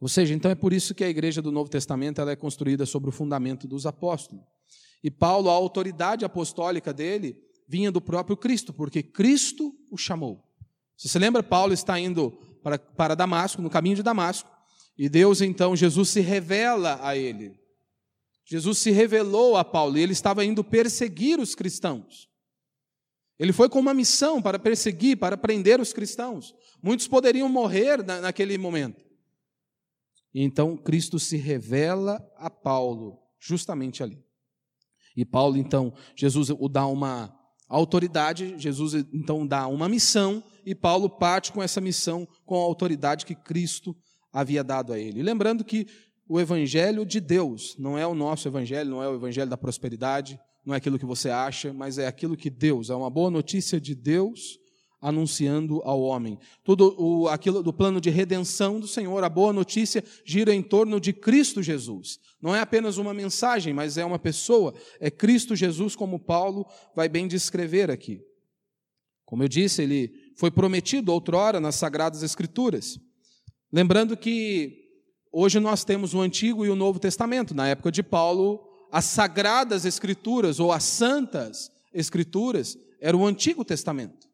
Ou 0.00 0.08
seja, 0.08 0.32
então 0.34 0.50
é 0.50 0.54
por 0.54 0.72
isso 0.72 0.94
que 0.94 1.04
a 1.04 1.08
igreja 1.08 1.42
do 1.42 1.50
Novo 1.50 1.70
Testamento 1.70 2.20
ela 2.20 2.30
é 2.30 2.36
construída 2.36 2.86
sobre 2.86 3.08
o 3.08 3.12
fundamento 3.12 3.66
dos 3.66 3.84
apóstolos. 3.84 4.44
E 5.02 5.10
Paulo, 5.10 5.50
a 5.50 5.52
autoridade 5.52 6.24
apostólica 6.24 6.92
dele, 6.92 7.36
vinha 7.68 7.90
do 7.90 8.00
próprio 8.00 8.36
Cristo, 8.36 8.72
porque 8.72 9.02
Cristo 9.02 9.74
o 9.90 9.96
chamou. 9.96 10.44
Se 10.96 11.08
você 11.08 11.18
lembra, 11.18 11.42
Paulo 11.42 11.72
está 11.72 11.98
indo 11.98 12.38
para, 12.68 12.78
para 12.78 13.14
Damasco, 13.14 13.62
no 13.62 13.70
caminho 13.70 13.96
de 13.96 14.02
Damasco, 14.02 14.50
e 14.96 15.08
Deus 15.08 15.40
então, 15.40 15.74
Jesus 15.74 16.10
se 16.10 16.20
revela 16.20 16.98
a 17.02 17.16
ele. 17.16 17.58
Jesus 18.44 18.78
se 18.78 18.90
revelou 18.90 19.56
a 19.56 19.64
Paulo 19.64 19.96
e 19.96 20.02
ele 20.02 20.12
estava 20.12 20.44
indo 20.44 20.64
perseguir 20.64 21.38
os 21.38 21.54
cristãos. 21.54 22.28
Ele 23.38 23.52
foi 23.52 23.68
com 23.68 23.78
uma 23.78 23.94
missão 23.94 24.42
para 24.42 24.58
perseguir, 24.58 25.16
para 25.16 25.36
prender 25.36 25.80
os 25.80 25.92
cristãos. 25.92 26.54
Muitos 26.82 27.06
poderiam 27.06 27.48
morrer 27.48 28.02
na, 28.02 28.20
naquele 28.20 28.58
momento. 28.58 29.04
E 30.34 30.42
então 30.42 30.76
Cristo 30.76 31.18
se 31.18 31.36
revela 31.36 32.20
a 32.36 32.50
Paulo, 32.50 33.18
justamente 33.38 34.02
ali. 34.02 34.22
E 35.16 35.24
Paulo, 35.24 35.56
então, 35.56 35.92
Jesus 36.16 36.50
o 36.50 36.68
dá 36.68 36.86
uma 36.86 37.37
autoridade, 37.68 38.54
Jesus 38.58 38.94
então 39.12 39.46
dá 39.46 39.66
uma 39.66 39.88
missão, 39.88 40.42
e 40.64 40.74
Paulo 40.74 41.08
parte 41.08 41.52
com 41.52 41.62
essa 41.62 41.80
missão 41.80 42.26
com 42.44 42.56
a 42.56 42.64
autoridade 42.64 43.26
que 43.26 43.34
Cristo 43.34 43.96
havia 44.32 44.64
dado 44.64 44.92
a 44.92 44.98
ele. 44.98 45.22
Lembrando 45.22 45.64
que 45.64 45.86
o 46.28 46.40
evangelho 46.40 47.04
de 47.06 47.20
Deus 47.20 47.74
não 47.78 47.96
é 47.96 48.06
o 48.06 48.14
nosso 48.14 48.48
evangelho, 48.48 48.90
não 48.90 49.02
é 49.02 49.08
o 49.08 49.14
evangelho 49.14 49.48
da 49.48 49.56
prosperidade, 49.56 50.38
não 50.64 50.74
é 50.74 50.76
aquilo 50.76 50.98
que 50.98 51.06
você 51.06 51.30
acha, 51.30 51.72
mas 51.72 51.98
é 51.98 52.06
aquilo 52.06 52.36
que 52.36 52.50
Deus, 52.50 52.90
é 52.90 52.94
uma 52.94 53.08
boa 53.08 53.30
notícia 53.30 53.80
de 53.80 53.94
Deus 53.94 54.58
anunciando 55.00 55.80
ao 55.84 56.00
homem. 56.02 56.38
Tudo 56.64 56.94
o, 56.98 57.28
aquilo 57.28 57.62
do 57.62 57.72
plano 57.72 58.00
de 58.00 58.10
redenção 58.10 58.80
do 58.80 58.88
Senhor, 58.88 59.22
a 59.22 59.28
boa 59.28 59.52
notícia 59.52 60.04
gira 60.24 60.52
em 60.54 60.62
torno 60.62 61.00
de 61.00 61.12
Cristo 61.12 61.62
Jesus. 61.62 62.18
Não 62.40 62.54
é 62.54 62.60
apenas 62.60 62.98
uma 62.98 63.14
mensagem, 63.14 63.72
mas 63.72 63.96
é 63.96 64.04
uma 64.04 64.18
pessoa, 64.18 64.74
é 65.00 65.10
Cristo 65.10 65.54
Jesus, 65.54 65.94
como 65.94 66.18
Paulo 66.18 66.66
vai 66.94 67.08
bem 67.08 67.28
descrever 67.28 67.90
aqui. 67.90 68.20
Como 69.24 69.42
eu 69.42 69.48
disse, 69.48 69.82
ele 69.82 70.10
foi 70.36 70.50
prometido 70.50 71.12
outrora 71.12 71.60
nas 71.60 71.74
Sagradas 71.74 72.22
Escrituras. 72.22 72.98
Lembrando 73.72 74.16
que 74.16 74.86
hoje 75.30 75.60
nós 75.60 75.84
temos 75.84 76.14
o 76.14 76.20
Antigo 76.20 76.64
e 76.64 76.70
o 76.70 76.76
Novo 76.76 76.98
Testamento. 76.98 77.54
Na 77.54 77.68
época 77.68 77.92
de 77.92 78.02
Paulo, 78.02 78.66
as 78.90 79.04
Sagradas 79.04 79.84
Escrituras 79.84 80.58
ou 80.58 80.72
as 80.72 80.84
Santas 80.84 81.70
Escrituras 81.92 82.76
era 83.00 83.16
o 83.16 83.26
Antigo 83.26 83.64
Testamento. 83.64 84.27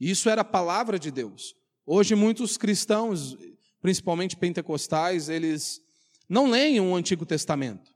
Isso 0.00 0.28
era 0.28 0.40
a 0.40 0.44
palavra 0.44 0.98
de 0.98 1.10
Deus. 1.10 1.54
Hoje 1.86 2.14
muitos 2.14 2.56
cristãos, 2.56 3.36
principalmente 3.80 4.36
pentecostais, 4.36 5.28
eles 5.28 5.80
não 6.28 6.50
leem 6.50 6.80
o 6.80 6.94
Antigo 6.94 7.26
Testamento. 7.26 7.94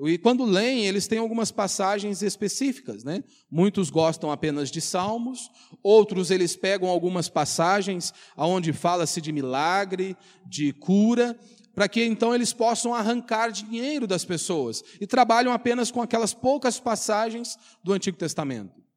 E 0.00 0.16
quando 0.16 0.44
leem, 0.44 0.86
eles 0.86 1.08
têm 1.08 1.18
algumas 1.18 1.50
passagens 1.50 2.22
específicas, 2.22 3.02
né? 3.02 3.24
Muitos 3.50 3.90
gostam 3.90 4.30
apenas 4.30 4.70
de 4.70 4.80
salmos, 4.80 5.50
outros 5.82 6.30
eles 6.30 6.54
pegam 6.54 6.88
algumas 6.88 7.28
passagens 7.28 8.14
aonde 8.36 8.72
fala-se 8.72 9.20
de 9.20 9.32
milagre, 9.32 10.16
de 10.46 10.72
cura, 10.72 11.36
para 11.74 11.88
que 11.88 12.04
então 12.04 12.32
eles 12.32 12.52
possam 12.52 12.94
arrancar 12.94 13.50
dinheiro 13.50 14.06
das 14.06 14.24
pessoas 14.24 14.84
e 15.00 15.06
trabalham 15.06 15.52
apenas 15.52 15.90
com 15.90 16.00
aquelas 16.00 16.32
poucas 16.32 16.78
passagens 16.78 17.58
do 17.82 17.92
Antigo 17.92 18.16
Testamento. 18.16 18.87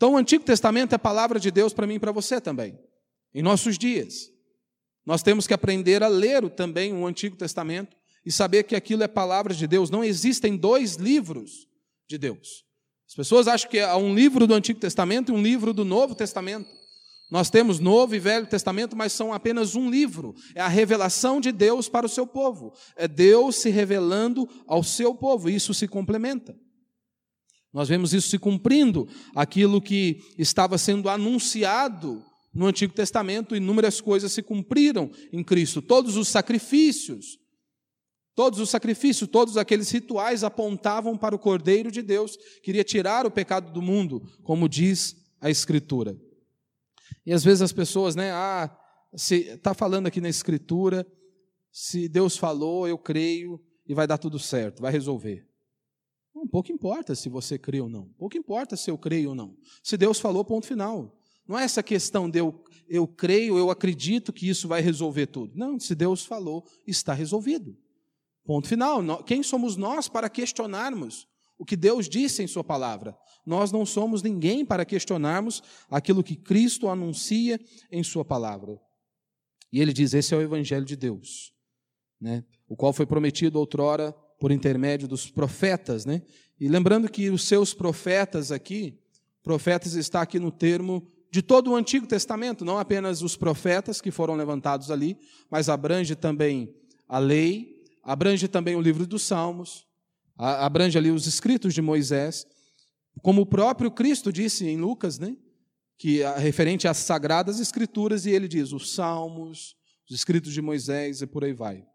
Então, 0.00 0.14
o 0.14 0.16
Antigo 0.16 0.42
Testamento 0.42 0.94
é 0.94 0.96
a 0.96 0.98
palavra 0.98 1.38
de 1.38 1.50
Deus 1.50 1.74
para 1.74 1.86
mim 1.86 1.96
e 1.96 1.98
para 1.98 2.10
você 2.10 2.40
também, 2.40 2.74
em 3.34 3.42
nossos 3.42 3.76
dias. 3.76 4.30
Nós 5.04 5.22
temos 5.22 5.46
que 5.46 5.52
aprender 5.52 6.02
a 6.02 6.08
ler 6.08 6.48
também 6.48 6.94
o 6.94 7.06
Antigo 7.06 7.36
Testamento 7.36 7.94
e 8.24 8.32
saber 8.32 8.62
que 8.62 8.74
aquilo 8.74 9.02
é 9.02 9.08
palavra 9.08 9.52
de 9.52 9.66
Deus. 9.66 9.90
Não 9.90 10.02
existem 10.02 10.56
dois 10.56 10.94
livros 10.94 11.68
de 12.08 12.16
Deus. 12.16 12.64
As 13.06 13.14
pessoas 13.14 13.46
acham 13.46 13.68
que 13.68 13.78
há 13.78 13.94
um 13.98 14.14
livro 14.14 14.46
do 14.46 14.54
Antigo 14.54 14.80
Testamento 14.80 15.32
e 15.32 15.34
um 15.34 15.42
livro 15.42 15.74
do 15.74 15.84
Novo 15.84 16.14
Testamento. 16.14 16.70
Nós 17.30 17.50
temos 17.50 17.78
Novo 17.78 18.14
e 18.14 18.18
Velho 18.18 18.46
Testamento, 18.46 18.96
mas 18.96 19.12
são 19.12 19.34
apenas 19.34 19.76
um 19.76 19.90
livro. 19.90 20.34
É 20.54 20.62
a 20.62 20.68
revelação 20.68 21.42
de 21.42 21.52
Deus 21.52 21.90
para 21.90 22.06
o 22.06 22.08
seu 22.08 22.26
povo. 22.26 22.72
É 22.96 23.06
Deus 23.06 23.56
se 23.56 23.68
revelando 23.68 24.48
ao 24.66 24.82
seu 24.82 25.14
povo. 25.14 25.50
Isso 25.50 25.74
se 25.74 25.86
complementa. 25.86 26.56
Nós 27.72 27.88
vemos 27.88 28.12
isso 28.12 28.28
se 28.28 28.38
cumprindo, 28.38 29.08
aquilo 29.34 29.80
que 29.80 30.20
estava 30.36 30.76
sendo 30.76 31.08
anunciado 31.08 32.24
no 32.52 32.66
Antigo 32.66 32.92
Testamento, 32.92 33.54
inúmeras 33.54 34.00
coisas 34.00 34.32
se 34.32 34.42
cumpriram 34.42 35.10
em 35.32 35.42
Cristo. 35.42 35.80
Todos 35.80 36.16
os 36.16 36.28
sacrifícios, 36.28 37.38
todos 38.34 38.58
os 38.58 38.70
sacrifícios, 38.70 39.30
todos 39.30 39.56
aqueles 39.56 39.88
rituais 39.90 40.42
apontavam 40.42 41.16
para 41.16 41.34
o 41.34 41.38
Cordeiro 41.38 41.92
de 41.92 42.02
Deus, 42.02 42.36
que 42.36 42.60
queria 42.62 42.82
tirar 42.82 43.24
o 43.24 43.30
pecado 43.30 43.72
do 43.72 43.80
mundo, 43.80 44.20
como 44.42 44.68
diz 44.68 45.16
a 45.40 45.48
Escritura. 45.48 46.16
E 47.24 47.32
às 47.32 47.44
vezes 47.44 47.62
as 47.62 47.72
pessoas, 47.72 48.16
né, 48.16 48.32
ah, 48.32 48.76
se 49.14 49.36
está 49.42 49.74
falando 49.74 50.08
aqui 50.08 50.20
na 50.20 50.28
Escritura, 50.28 51.06
se 51.70 52.08
Deus 52.08 52.36
falou, 52.36 52.88
eu 52.88 52.98
creio 52.98 53.60
e 53.86 53.94
vai 53.94 54.06
dar 54.06 54.18
tudo 54.18 54.38
certo, 54.40 54.82
vai 54.82 54.90
resolver. 54.90 55.49
Um 56.34 56.46
pouco 56.46 56.70
importa 56.70 57.14
se 57.14 57.28
você 57.28 57.58
crê 57.58 57.80
ou 57.80 57.88
não. 57.88 58.06
Pouco 58.18 58.36
importa 58.36 58.76
se 58.76 58.90
eu 58.90 58.96
creio 58.96 59.30
ou 59.30 59.34
não. 59.34 59.56
Se 59.82 59.96
Deus 59.96 60.20
falou, 60.20 60.44
ponto 60.44 60.66
final. 60.66 61.16
Não 61.46 61.58
é 61.58 61.64
essa 61.64 61.82
questão 61.82 62.30
de 62.30 62.38
eu, 62.38 62.64
eu 62.88 63.08
creio, 63.08 63.58
eu 63.58 63.70
acredito 63.70 64.32
que 64.32 64.48
isso 64.48 64.68
vai 64.68 64.80
resolver 64.80 65.26
tudo. 65.26 65.56
Não, 65.56 65.78
se 65.80 65.94
Deus 65.94 66.24
falou, 66.24 66.64
está 66.86 67.12
resolvido. 67.12 67.76
Ponto 68.44 68.68
final. 68.68 69.02
Quem 69.24 69.42
somos 69.42 69.76
nós 69.76 70.08
para 70.08 70.30
questionarmos 70.30 71.26
o 71.58 71.64
que 71.64 71.76
Deus 71.76 72.08
disse 72.08 72.42
em 72.42 72.46
Sua 72.46 72.64
palavra? 72.64 73.18
Nós 73.44 73.72
não 73.72 73.84
somos 73.84 74.22
ninguém 74.22 74.64
para 74.64 74.84
questionarmos 74.84 75.62
aquilo 75.90 76.22
que 76.22 76.36
Cristo 76.36 76.88
anuncia 76.88 77.60
em 77.90 78.02
Sua 78.02 78.24
palavra. 78.24 78.80
E 79.72 79.80
ele 79.80 79.92
diz: 79.92 80.14
esse 80.14 80.32
é 80.34 80.36
o 80.36 80.42
Evangelho 80.42 80.84
de 80.84 80.96
Deus, 80.96 81.52
né? 82.20 82.44
o 82.68 82.76
qual 82.76 82.92
foi 82.92 83.06
prometido 83.06 83.58
outrora 83.58 84.14
por 84.40 84.50
intermédio 84.50 85.06
dos 85.06 85.30
profetas, 85.30 86.06
né? 86.06 86.22
E 86.58 86.66
lembrando 86.66 87.10
que 87.10 87.28
os 87.28 87.44
seus 87.44 87.74
profetas 87.74 88.50
aqui, 88.50 88.98
profetas 89.42 89.92
está 89.94 90.22
aqui 90.22 90.38
no 90.38 90.50
termo 90.50 91.06
de 91.30 91.42
todo 91.42 91.70
o 91.70 91.76
Antigo 91.76 92.06
Testamento, 92.06 92.64
não 92.64 92.78
apenas 92.78 93.22
os 93.22 93.36
profetas 93.36 94.00
que 94.00 94.10
foram 94.10 94.34
levantados 94.34 94.90
ali, 94.90 95.16
mas 95.50 95.68
abrange 95.68 96.16
também 96.16 96.74
a 97.06 97.18
lei, 97.18 97.84
abrange 98.02 98.48
também 98.48 98.74
o 98.74 98.80
livro 98.80 99.06
dos 99.06 99.22
Salmos, 99.22 99.86
abrange 100.36 100.96
ali 100.96 101.10
os 101.10 101.26
escritos 101.26 101.74
de 101.74 101.82
Moisés, 101.82 102.46
como 103.22 103.42
o 103.42 103.46
próprio 103.46 103.90
Cristo 103.90 104.32
disse 104.32 104.66
em 104.66 104.78
Lucas, 104.78 105.18
né? 105.18 105.36
Que 105.98 106.22
é 106.22 106.38
referente 106.38 106.88
às 106.88 106.96
sagradas 106.96 107.60
escrituras 107.60 108.24
e 108.24 108.30
ele 108.30 108.48
diz 108.48 108.72
os 108.72 108.94
Salmos, 108.94 109.76
os 110.08 110.16
escritos 110.16 110.54
de 110.54 110.62
Moisés 110.62 111.20
e 111.20 111.26
por 111.26 111.44
aí 111.44 111.52
vai. 111.52 111.89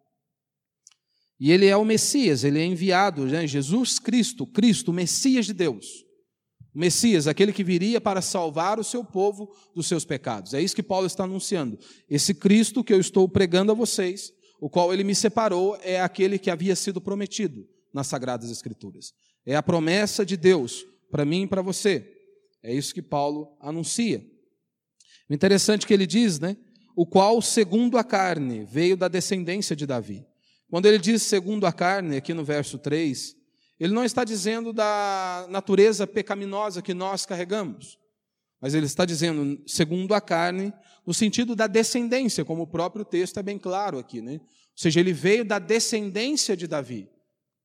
E 1.39 1.51
ele 1.51 1.65
é 1.65 1.75
o 1.75 1.83
Messias, 1.83 2.43
ele 2.43 2.59
é 2.59 2.65
enviado, 2.65 3.25
né? 3.25 3.45
Jesus 3.45 3.99
Cristo, 3.99 4.47
Cristo, 4.47 4.93
Messias 4.93 5.45
de 5.45 5.53
Deus. 5.53 6.05
O 6.73 6.79
Messias, 6.79 7.27
aquele 7.27 7.51
que 7.51 7.63
viria 7.63 7.99
para 7.99 8.21
salvar 8.21 8.79
o 8.79 8.83
seu 8.83 9.03
povo 9.03 9.49
dos 9.73 9.87
seus 9.87 10.05
pecados. 10.05 10.53
É 10.53 10.61
isso 10.61 10.75
que 10.75 10.83
Paulo 10.83 11.07
está 11.07 11.23
anunciando. 11.23 11.77
Esse 12.09 12.33
Cristo 12.33 12.83
que 12.83 12.93
eu 12.93 12.99
estou 12.99 13.27
pregando 13.27 13.71
a 13.71 13.75
vocês, 13.75 14.31
o 14.59 14.69
qual 14.69 14.93
ele 14.93 15.03
me 15.03 15.15
separou, 15.15 15.77
é 15.83 15.99
aquele 15.99 16.39
que 16.39 16.49
havia 16.49 16.75
sido 16.75 17.01
prometido 17.01 17.67
nas 17.93 18.07
Sagradas 18.07 18.49
Escrituras. 18.49 19.13
É 19.45 19.55
a 19.55 19.63
promessa 19.63 20.25
de 20.25 20.35
Deus 20.35 20.85
para 21.11 21.25
mim 21.25 21.43
e 21.43 21.47
para 21.47 21.61
você. 21.61 22.05
É 22.63 22.73
isso 22.73 22.93
que 22.93 23.01
Paulo 23.01 23.55
anuncia. 23.61 24.25
Interessante 25.29 25.83
é 25.83 25.87
que 25.87 25.93
ele 25.93 26.07
diz, 26.07 26.39
né? 26.39 26.57
O 26.95 27.05
qual, 27.05 27.41
segundo 27.41 27.97
a 27.97 28.03
carne, 28.03 28.65
veio 28.65 28.95
da 28.95 29.07
descendência 29.07 29.75
de 29.75 29.85
Davi. 29.85 30.25
Quando 30.75 30.87
ele 30.87 30.99
diz 30.99 31.23
segundo 31.23 31.65
a 31.65 31.71
carne, 31.71 32.17
aqui 32.17 32.33
no 32.33 32.43
verso 32.43 32.77
3, 32.77 33.33
ele 33.79 33.93
não 33.93 34.03
está 34.03 34.25
dizendo 34.25 34.73
da 34.73 35.47
natureza 35.49 36.05
pecaminosa 36.05 36.81
que 36.81 36.93
nós 36.93 37.25
carregamos, 37.25 37.97
mas 38.59 38.73
ele 38.73 38.85
está 38.85 39.05
dizendo 39.05 39.57
segundo 39.65 40.13
a 40.13 40.19
carne, 40.19 40.73
no 41.07 41.13
sentido 41.13 41.55
da 41.55 41.65
descendência, 41.65 42.43
como 42.43 42.63
o 42.63 42.67
próprio 42.67 43.05
texto 43.05 43.39
é 43.39 43.41
bem 43.41 43.57
claro 43.57 43.97
aqui, 43.97 44.21
né? 44.21 44.33
Ou 44.33 44.41
seja, 44.75 44.99
ele 44.99 45.13
veio 45.13 45.45
da 45.45 45.59
descendência 45.59 46.57
de 46.57 46.67
Davi. 46.67 47.07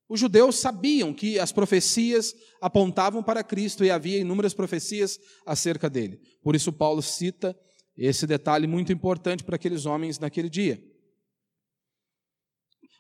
Os 0.08 0.20
judeus 0.20 0.60
sabiam 0.60 1.12
que 1.12 1.36
as 1.36 1.50
profecias 1.50 2.32
apontavam 2.60 3.24
para 3.24 3.42
Cristo 3.42 3.84
e 3.84 3.90
havia 3.90 4.20
inúmeras 4.20 4.54
profecias 4.54 5.18
acerca 5.44 5.90
dele. 5.90 6.20
Por 6.44 6.54
isso, 6.54 6.72
Paulo 6.72 7.02
cita 7.02 7.58
esse 7.96 8.24
detalhe 8.24 8.68
muito 8.68 8.92
importante 8.92 9.42
para 9.42 9.56
aqueles 9.56 9.84
homens 9.84 10.16
naquele 10.20 10.48
dia. 10.48 10.80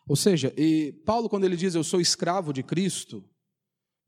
Ou 0.06 0.16
seja, 0.16 0.52
e 0.56 0.92
Paulo, 1.04 1.28
quando 1.28 1.44
ele 1.44 1.56
diz 1.56 1.74
eu 1.74 1.84
sou 1.84 2.00
escravo 2.00 2.52
de 2.52 2.62
Cristo, 2.62 3.24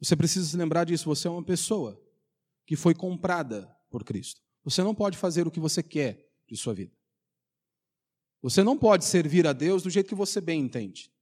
você 0.01 0.17
precisa 0.17 0.49
se 0.49 0.57
lembrar 0.57 0.85
disso, 0.85 1.05
você 1.05 1.29
é 1.29 1.31
uma 1.31 1.45
pessoa 1.45 2.01
que 2.67 2.75
foi 2.77 2.95
comprada 2.95 3.71
por 3.91 4.03
Cristo. 4.03 4.41
Você 4.65 4.83
não 4.83 4.95
pode 4.95 5.17
fazer 5.17 5.47
o 5.47 5.51
que 5.51 5.61
você 5.61 5.83
quer 5.83 6.29
de 6.49 6.57
sua 6.57 6.75
vida. 6.75 6.93
Você 8.43 8.65
não 8.65 8.77
pode 8.77 9.05
servir 9.05 9.47
a 9.47 9.53
Deus 9.53 9.83
do 9.83 9.91
jeito 9.91 10.09
que 10.09 10.15
você 10.15 10.41
bem 10.41 10.61
entende. 10.61 11.13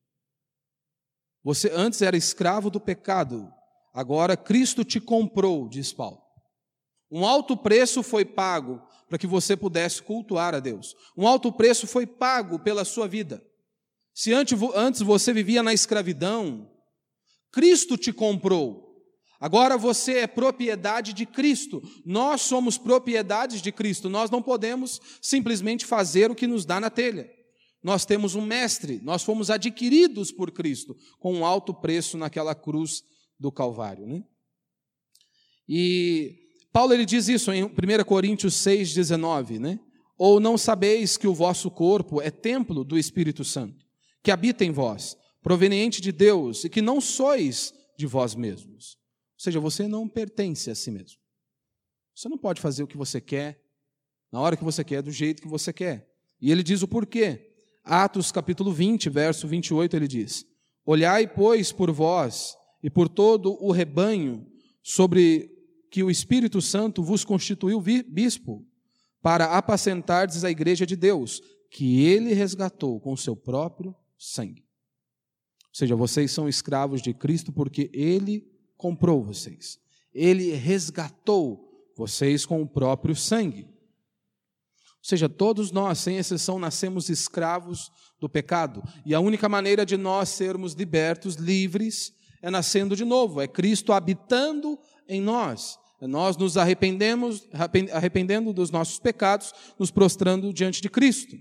Você 1.42 1.70
antes 1.72 2.00
era 2.02 2.16
escravo 2.16 2.70
do 2.70 2.80
pecado, 2.80 3.52
agora 3.92 4.36
Cristo 4.36 4.84
te 4.84 5.00
comprou, 5.00 5.68
diz 5.68 5.92
Paulo. 5.92 6.22
Um 7.10 7.26
alto 7.26 7.56
preço 7.56 8.02
foi 8.02 8.24
pago 8.24 8.80
para 9.08 9.18
que 9.18 9.26
você 9.26 9.56
pudesse 9.56 10.02
cultuar 10.02 10.54
a 10.54 10.60
Deus. 10.60 10.94
Um 11.16 11.26
alto 11.26 11.52
preço 11.52 11.86
foi 11.86 12.06
pago 12.06 12.58
pela 12.58 12.84
sua 12.84 13.08
vida. 13.08 13.44
Se 14.20 14.34
antes 14.34 15.00
você 15.00 15.32
vivia 15.32 15.62
na 15.62 15.72
escravidão, 15.72 16.70
Cristo 17.50 17.96
te 17.96 18.12
comprou. 18.12 19.02
Agora 19.40 19.78
você 19.78 20.18
é 20.18 20.26
propriedade 20.26 21.14
de 21.14 21.24
Cristo. 21.24 21.82
Nós 22.04 22.42
somos 22.42 22.76
propriedades 22.76 23.62
de 23.62 23.72
Cristo. 23.72 24.10
Nós 24.10 24.30
não 24.30 24.42
podemos 24.42 25.00
simplesmente 25.22 25.86
fazer 25.86 26.30
o 26.30 26.34
que 26.34 26.46
nos 26.46 26.66
dá 26.66 26.78
na 26.78 26.90
telha. 26.90 27.30
Nós 27.82 28.04
temos 28.04 28.34
um 28.34 28.44
mestre, 28.44 29.00
nós 29.02 29.24
fomos 29.24 29.48
adquiridos 29.48 30.30
por 30.30 30.50
Cristo 30.50 30.94
com 31.18 31.32
um 31.36 31.46
alto 31.46 31.72
preço 31.72 32.18
naquela 32.18 32.54
cruz 32.54 33.02
do 33.38 33.50
Calvário. 33.50 34.06
Né? 34.06 34.22
E 35.66 36.36
Paulo 36.70 36.92
ele 36.92 37.06
diz 37.06 37.26
isso 37.26 37.50
em 37.54 37.64
1 37.64 37.70
Coríntios 38.04 38.52
6,19, 38.56 39.58
né? 39.58 39.80
Ou 40.18 40.38
não 40.38 40.58
sabeis 40.58 41.16
que 41.16 41.26
o 41.26 41.32
vosso 41.32 41.70
corpo 41.70 42.20
é 42.20 42.30
templo 42.30 42.84
do 42.84 42.98
Espírito 42.98 43.42
Santo, 43.44 43.88
que 44.22 44.30
habita 44.30 44.64
em 44.64 44.70
vós, 44.70 45.16
proveniente 45.42 46.00
de 46.00 46.12
Deus, 46.12 46.64
e 46.64 46.68
que 46.68 46.82
não 46.82 47.00
sois 47.00 47.72
de 47.96 48.06
vós 48.06 48.34
mesmos. 48.34 48.96
Ou 49.34 49.42
seja, 49.42 49.60
você 49.60 49.88
não 49.88 50.08
pertence 50.08 50.70
a 50.70 50.74
si 50.74 50.90
mesmo. 50.90 51.18
Você 52.14 52.28
não 52.28 52.36
pode 52.36 52.60
fazer 52.60 52.82
o 52.82 52.86
que 52.86 52.96
você 52.96 53.20
quer, 53.20 53.62
na 54.30 54.40
hora 54.40 54.56
que 54.56 54.64
você 54.64 54.84
quer, 54.84 55.02
do 55.02 55.10
jeito 55.10 55.42
que 55.42 55.48
você 55.48 55.72
quer. 55.72 56.06
E 56.40 56.50
ele 56.50 56.62
diz 56.62 56.82
o 56.82 56.88
porquê. 56.88 57.46
Atos 57.82 58.30
capítulo 58.30 58.72
20, 58.72 59.08
verso 59.08 59.48
28, 59.48 59.96
ele 59.96 60.06
diz: 60.06 60.44
Olhai, 60.84 61.26
pois, 61.26 61.72
por 61.72 61.90
vós 61.90 62.54
e 62.82 62.90
por 62.90 63.08
todo 63.08 63.56
o 63.62 63.72
rebanho 63.72 64.46
sobre 64.82 65.50
que 65.90 66.02
o 66.02 66.10
Espírito 66.10 66.60
Santo 66.60 67.02
vos 67.02 67.24
constituiu 67.24 67.80
bispo, 67.80 68.64
para 69.22 69.56
apacentardes 69.56 70.44
a 70.44 70.50
igreja 70.50 70.86
de 70.86 70.96
Deus, 70.96 71.42
que 71.70 72.04
ele 72.04 72.32
resgatou 72.32 73.00
com 73.00 73.12
o 73.12 73.18
seu 73.18 73.36
próprio 73.36 73.94
sangue. 74.20 74.62
Ou 75.64 75.74
seja, 75.74 75.96
vocês 75.96 76.30
são 76.30 76.48
escravos 76.48 77.00
de 77.00 77.14
Cristo 77.14 77.52
porque 77.52 77.90
ele 77.94 78.46
comprou 78.76 79.24
vocês. 79.24 79.78
Ele 80.12 80.52
resgatou 80.52 81.88
vocês 81.96 82.44
com 82.44 82.60
o 82.60 82.68
próprio 82.68 83.16
sangue. 83.16 83.64
Ou 83.64 85.04
seja, 85.04 85.28
todos 85.28 85.70
nós, 85.70 85.98
sem 85.98 86.18
exceção, 86.18 86.58
nascemos 86.58 87.08
escravos 87.08 87.90
do 88.20 88.28
pecado. 88.28 88.82
E 89.06 89.14
a 89.14 89.20
única 89.20 89.48
maneira 89.48 89.86
de 89.86 89.96
nós 89.96 90.28
sermos 90.28 90.74
libertos, 90.74 91.36
livres, 91.36 92.12
é 92.42 92.50
nascendo 92.50 92.94
de 92.94 93.04
novo, 93.04 93.40
é 93.40 93.48
Cristo 93.48 93.92
habitando 93.92 94.78
em 95.08 95.20
nós. 95.20 95.78
É 96.00 96.06
nós 96.06 96.36
nos 96.36 96.56
arrependemos, 96.56 97.48
arrependendo 97.92 98.52
dos 98.52 98.70
nossos 98.70 98.98
pecados, 98.98 99.52
nos 99.78 99.90
prostrando 99.90 100.52
diante 100.52 100.82
de 100.82 100.90
Cristo. 100.90 101.36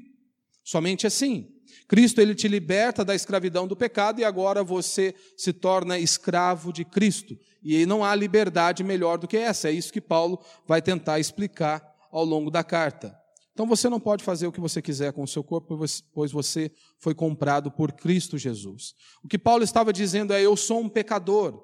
Somente 0.64 1.08
assim. 1.08 1.59
Cristo 1.90 2.22
ele 2.22 2.36
te 2.36 2.48
liberta 2.48 3.04
da 3.04 3.16
escravidão 3.16 3.68
do 3.68 3.76
pecado 3.76 4.22
e 4.22 4.24
agora 4.24 4.64
você 4.64 5.16
se 5.36 5.52
torna 5.52 5.98
escravo 5.98 6.72
de 6.72 6.86
Cristo. 6.86 7.36
E 7.64 7.84
não 7.88 8.06
há 8.06 8.14
liberdade 8.14 8.84
melhor 8.84 9.18
do 9.18 9.28
que 9.28 9.36
essa. 9.36 9.70
É 9.70 9.72
isso 9.72 9.92
que 9.92 10.00
Paulo 10.00 10.40
vai 10.68 10.84
tentar 10.84 11.20
explicar 11.20 11.84
ao 12.12 12.24
longo 12.24 12.52
da 12.52 12.64
carta. 12.64 13.18
Então 13.54 13.66
você 13.66 13.90
não 13.90 14.00
pode 14.00 14.24
fazer 14.24 14.46
o 14.46 14.52
que 14.52 14.60
você 14.60 14.84
quiser 14.84 15.12
com 15.14 15.24
o 15.24 15.28
seu 15.28 15.44
corpo, 15.44 15.80
pois 16.14 16.32
você 16.32 16.72
foi 17.00 17.16
comprado 17.16 17.72
por 17.72 17.92
Cristo 17.92 18.38
Jesus. 18.38 18.94
O 19.24 19.28
que 19.28 19.40
Paulo 19.40 19.64
estava 19.64 19.92
dizendo 19.92 20.32
é: 20.32 20.44
eu 20.44 20.56
sou 20.56 20.82
um 20.82 20.88
pecador 20.88 21.60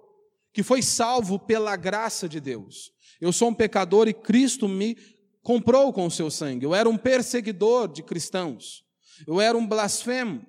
que 0.51 0.63
foi 0.63 0.81
salvo 0.81 1.37
pela 1.37 1.75
graça 1.75 2.27
de 2.27 2.39
Deus. 2.39 2.91
Eu 3.21 3.31
sou 3.31 3.49
um 3.49 3.53
pecador 3.53 4.07
e 4.07 4.13
Cristo 4.13 4.67
me 4.67 4.97
comprou 5.43 5.93
com 5.93 6.07
o 6.07 6.11
seu 6.11 6.31
sangue. 6.31 6.65
Eu 6.65 6.73
era 6.73 6.89
um 6.89 6.97
perseguidor 6.97 7.87
de 7.87 8.01
cristãos. 8.01 8.84
Eu 9.27 9.39
era 9.39 9.57
um 9.57 9.65
blasfemo. 9.65 10.45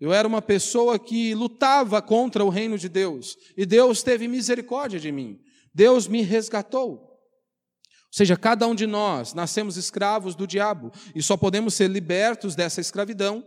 Eu 0.00 0.12
era 0.12 0.26
uma 0.26 0.42
pessoa 0.42 0.98
que 0.98 1.34
lutava 1.34 2.02
contra 2.02 2.44
o 2.44 2.48
reino 2.48 2.78
de 2.78 2.88
Deus. 2.88 3.36
E 3.56 3.64
Deus 3.64 4.02
teve 4.02 4.28
misericórdia 4.28 4.98
de 4.98 5.10
mim. 5.12 5.40
Deus 5.72 6.06
me 6.06 6.22
resgatou. 6.22 6.92
Ou 6.92 8.16
seja, 8.16 8.36
cada 8.36 8.66
um 8.66 8.74
de 8.74 8.86
nós 8.86 9.34
nascemos 9.34 9.76
escravos 9.76 10.34
do 10.34 10.46
diabo 10.46 10.92
e 11.14 11.22
só 11.22 11.36
podemos 11.36 11.74
ser 11.74 11.88
libertos 11.88 12.54
dessa 12.54 12.80
escravidão 12.80 13.44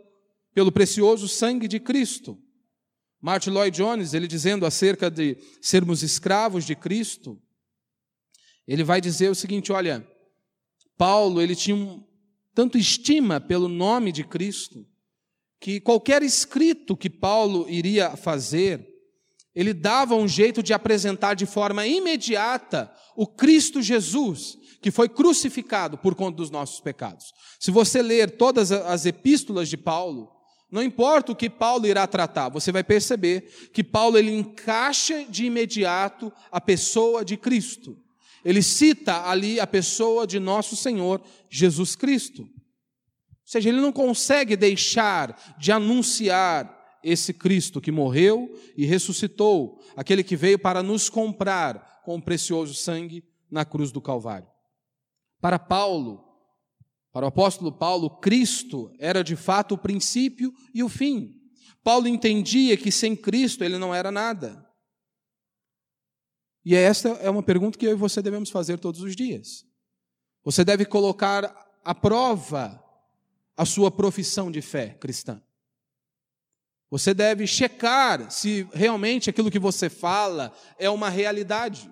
pelo 0.54 0.72
precioso 0.72 1.28
sangue 1.28 1.68
de 1.68 1.80
Cristo. 1.80 2.38
Martin 3.22 3.52
Lloyd 3.52 3.76
Jones, 3.76 4.14
ele 4.14 4.28
dizendo 4.28 4.66
acerca 4.66 5.10
de 5.10 5.38
sermos 5.62 6.04
escravos 6.04 6.66
de 6.66 6.76
Cristo, 6.76 7.42
ele 8.68 8.84
vai 8.84 9.00
dizer 9.00 9.30
o 9.30 9.36
seguinte: 9.36 9.72
olha, 9.72 10.06
Paulo, 10.98 11.42
ele 11.42 11.56
tinha 11.56 11.76
um, 11.76 12.07
tanto 12.58 12.76
estima 12.76 13.40
pelo 13.40 13.68
nome 13.68 14.12
de 14.12 14.24
Cristo, 14.24 14.84
que 15.62 15.80
qualquer 15.80 16.24
escrito 16.24 16.98
que 16.98 17.08
Paulo 17.08 17.70
iria 17.70 18.18
fazer, 18.18 18.84
ele 19.54 19.76
dava 19.76 20.16
um 20.16 20.28
jeito 20.28 20.64
de 20.64 20.74
apresentar 20.74 21.36
de 21.36 21.46
forma 21.46 21.86
imediata 21.86 22.92
o 23.16 23.28
Cristo 23.28 23.80
Jesus, 23.80 24.58
que 24.82 24.90
foi 24.90 25.08
crucificado 25.08 26.00
por 26.00 26.16
conta 26.16 26.38
dos 26.38 26.50
nossos 26.50 26.80
pecados. 26.80 27.32
Se 27.60 27.70
você 27.70 28.02
ler 28.02 28.38
todas 28.38 28.72
as 28.72 29.06
epístolas 29.06 29.70
de 29.70 29.78
Paulo, 29.78 30.28
não 30.72 30.82
importa 30.82 31.34
o 31.34 31.36
que 31.36 31.52
Paulo 31.52 31.86
irá 31.86 32.08
tratar, 32.08 32.50
você 32.50 32.72
vai 32.72 32.84
perceber 32.84 33.70
que 33.72 33.84
Paulo 33.84 34.18
ele 34.18 34.32
encaixa 34.32 35.26
de 35.26 35.46
imediato 35.46 36.34
a 36.52 36.60
pessoa 36.60 37.24
de 37.24 37.38
Cristo. 37.38 37.96
Ele 38.48 38.64
cita 38.64 39.30
ali 39.30 39.60
a 39.60 39.68
pessoa 39.68 40.26
de 40.26 40.40
nosso 40.40 40.74
Senhor 40.74 41.22
Jesus 41.50 41.98
Cristo. 41.98 42.44
Ou 42.44 42.50
seja, 43.44 43.68
ele 43.68 43.82
não 43.82 43.92
consegue 43.92 44.56
deixar 44.56 45.58
de 45.60 45.70
anunciar 45.70 46.74
esse 47.04 47.34
Cristo 47.34 47.82
que 47.82 47.92
morreu 47.92 48.50
e 48.78 48.86
ressuscitou, 48.86 49.82
aquele 49.98 50.24
que 50.24 50.38
veio 50.38 50.58
para 50.58 50.82
nos 50.82 51.10
comprar 51.10 52.00
com 52.06 52.16
o 52.16 52.22
precioso 52.22 52.74
sangue 52.74 53.22
na 53.52 53.66
cruz 53.66 53.92
do 53.92 54.00
Calvário. 54.00 54.48
Para 55.42 55.60
Paulo, 55.60 56.24
para 57.12 57.26
o 57.26 57.28
apóstolo 57.28 57.70
Paulo, 57.70 58.10
Cristo 58.22 58.94
era 58.98 59.26
de 59.26 59.36
fato 59.36 59.74
o 59.74 59.78
princípio 59.78 60.54
e 60.74 60.82
o 60.82 60.88
fim. 60.88 61.34
Paulo 61.84 62.08
entendia 62.08 62.78
que 62.78 62.94
sem 62.94 63.14
Cristo 63.14 63.66
ele 63.66 63.78
não 63.78 63.94
era 63.94 64.10
nada. 64.10 64.66
E 66.70 66.76
esta 66.76 67.08
é 67.22 67.30
uma 67.30 67.42
pergunta 67.42 67.80
que 67.80 67.88
eu 67.88 67.92
e 67.92 67.96
você 67.96 68.22
devemos 68.22 68.50
fazer 68.50 68.78
todos 68.78 69.00
os 69.00 69.16
dias. 69.16 69.66
Você 70.44 70.66
deve 70.66 70.84
colocar 70.84 71.72
à 71.82 71.96
prova 71.96 72.84
a 73.56 73.64
sua 73.64 73.90
profissão 73.90 74.52
de 74.52 74.62
fé 74.62 74.90
cristã. 75.00 75.42
Você 76.92 77.14
deve 77.14 77.48
checar 77.48 78.30
se 78.30 78.68
realmente 78.74 79.30
aquilo 79.30 79.50
que 79.50 79.58
você 79.58 79.90
fala 79.90 80.54
é 80.78 80.90
uma 80.90 81.08
realidade. 81.08 81.90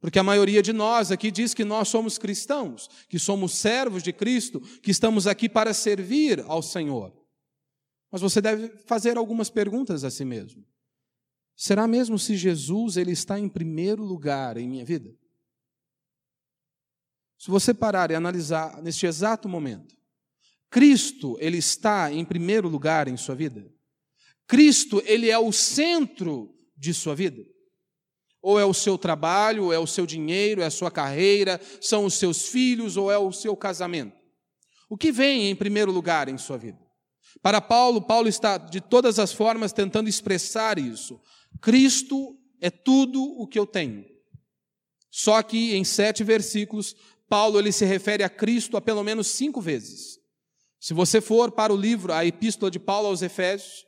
Porque 0.00 0.18
a 0.18 0.24
maioria 0.24 0.62
de 0.62 0.72
nós 0.72 1.12
aqui 1.12 1.30
diz 1.30 1.54
que 1.54 1.64
nós 1.64 1.86
somos 1.86 2.18
cristãos, 2.18 2.90
que 3.08 3.20
somos 3.20 3.52
servos 3.52 4.02
de 4.02 4.12
Cristo, 4.12 4.58
que 4.82 4.90
estamos 4.90 5.28
aqui 5.28 5.48
para 5.48 5.72
servir 5.72 6.44
ao 6.48 6.60
Senhor. 6.60 7.12
Mas 8.10 8.20
você 8.20 8.40
deve 8.40 8.66
fazer 8.84 9.16
algumas 9.16 9.48
perguntas 9.48 10.02
a 10.02 10.10
si 10.10 10.24
mesmo. 10.24 10.66
Será 11.56 11.88
mesmo 11.88 12.18
se 12.18 12.36
Jesus 12.36 12.98
ele 12.98 13.12
está 13.12 13.40
em 13.40 13.48
primeiro 13.48 14.04
lugar 14.04 14.58
em 14.58 14.68
minha 14.68 14.84
vida? 14.84 15.10
Se 17.38 17.50
você 17.50 17.72
parar 17.72 18.10
e 18.10 18.14
analisar 18.14 18.82
neste 18.82 19.06
exato 19.06 19.48
momento, 19.48 19.96
Cristo 20.70 21.36
ele 21.40 21.56
está 21.56 22.12
em 22.12 22.24
primeiro 22.24 22.68
lugar 22.68 23.08
em 23.08 23.16
sua 23.16 23.34
vida? 23.34 23.66
Cristo 24.46 25.02
ele 25.06 25.30
é 25.30 25.38
o 25.38 25.50
centro 25.50 26.54
de 26.76 26.92
sua 26.92 27.14
vida? 27.14 27.42
Ou 28.42 28.60
é 28.60 28.64
o 28.64 28.74
seu 28.74 28.98
trabalho, 28.98 29.64
ou 29.64 29.72
é 29.72 29.78
o 29.78 29.86
seu 29.86 30.06
dinheiro, 30.06 30.60
é 30.60 30.66
a 30.66 30.70
sua 30.70 30.90
carreira, 30.90 31.60
são 31.80 32.04
os 32.04 32.14
seus 32.14 32.48
filhos, 32.48 32.96
ou 32.96 33.10
é 33.10 33.18
o 33.18 33.32
seu 33.32 33.56
casamento? 33.56 34.14
O 34.88 34.96
que 34.96 35.10
vem 35.10 35.50
em 35.50 35.56
primeiro 35.56 35.90
lugar 35.90 36.28
em 36.28 36.38
sua 36.38 36.56
vida? 36.56 36.78
Para 37.42 37.60
Paulo, 37.60 38.00
Paulo 38.00 38.28
está 38.28 38.56
de 38.56 38.80
todas 38.80 39.18
as 39.18 39.32
formas 39.32 39.72
tentando 39.72 40.08
expressar 40.08 40.78
isso. 40.78 41.20
Cristo 41.60 42.36
é 42.60 42.70
tudo 42.70 43.22
o 43.22 43.46
que 43.46 43.58
eu 43.58 43.66
tenho. 43.66 44.04
Só 45.10 45.42
que 45.42 45.74
em 45.74 45.84
sete 45.84 46.22
versículos, 46.22 46.94
Paulo 47.28 47.58
ele 47.58 47.72
se 47.72 47.84
refere 47.84 48.22
a 48.22 48.28
Cristo 48.28 48.76
a 48.76 48.80
pelo 48.80 49.02
menos 49.02 49.28
cinco 49.28 49.60
vezes. 49.60 50.18
Se 50.78 50.94
você 50.94 51.20
for 51.20 51.50
para 51.50 51.72
o 51.72 51.76
livro, 51.76 52.12
a 52.12 52.24
Epístola 52.24 52.70
de 52.70 52.78
Paulo 52.78 53.08
aos 53.08 53.22
Efésios, 53.22 53.84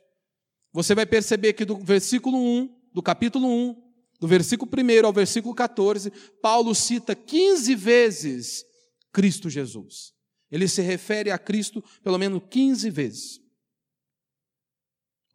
você 0.73 0.93
vai 0.93 1.05
perceber 1.05 1.53
que 1.53 1.65
do 1.65 1.77
versículo 1.77 2.37
1, 2.37 2.75
do 2.93 3.01
capítulo 3.01 3.47
1, 3.47 3.75
do 4.19 4.27
versículo 4.27 4.69
1 4.71 5.05
ao 5.05 5.13
versículo 5.13 5.55
14, 5.55 6.11
Paulo 6.41 6.75
cita 6.75 7.15
15 7.15 7.75
vezes 7.75 8.65
Cristo 9.13 9.49
Jesus. 9.49 10.13
Ele 10.51 10.67
se 10.67 10.81
refere 10.81 11.31
a 11.31 11.37
Cristo 11.37 11.83
pelo 12.03 12.17
menos 12.17 12.41
15 12.49 12.89
vezes. 12.89 13.39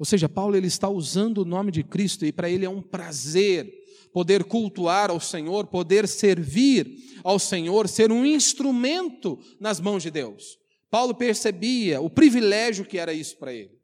Ou 0.05 0.07
seja, 0.07 0.29
Paulo 0.29 0.55
ele 0.55 0.67
está 0.67 0.87
usando 0.87 1.39
o 1.39 1.45
nome 1.47 1.73
de 1.73 1.83
Cristo 1.83 2.27
e 2.27 2.31
para 2.31 2.51
ele 2.51 2.67
é 2.67 2.69
um 2.69 2.83
prazer 2.83 3.73
poder 4.13 4.45
cultuar 4.45 5.11
ao 5.11 5.19
Senhor, 5.19 5.67
poder 5.67 6.07
servir 6.07 7.19
ao 7.25 7.39
Senhor, 7.39 7.89
ser 7.89 8.13
um 8.13 8.23
instrumento 8.23 9.39
nas 9.59 9.81
mãos 9.81 10.03
de 10.03 10.11
Deus. 10.11 10.59
Paulo 10.91 11.15
percebia 11.15 12.03
o 12.03 12.11
privilégio 12.11 12.85
que 12.85 12.99
era 12.99 13.15
isso 13.15 13.39
para 13.39 13.55
ele. 13.55 13.81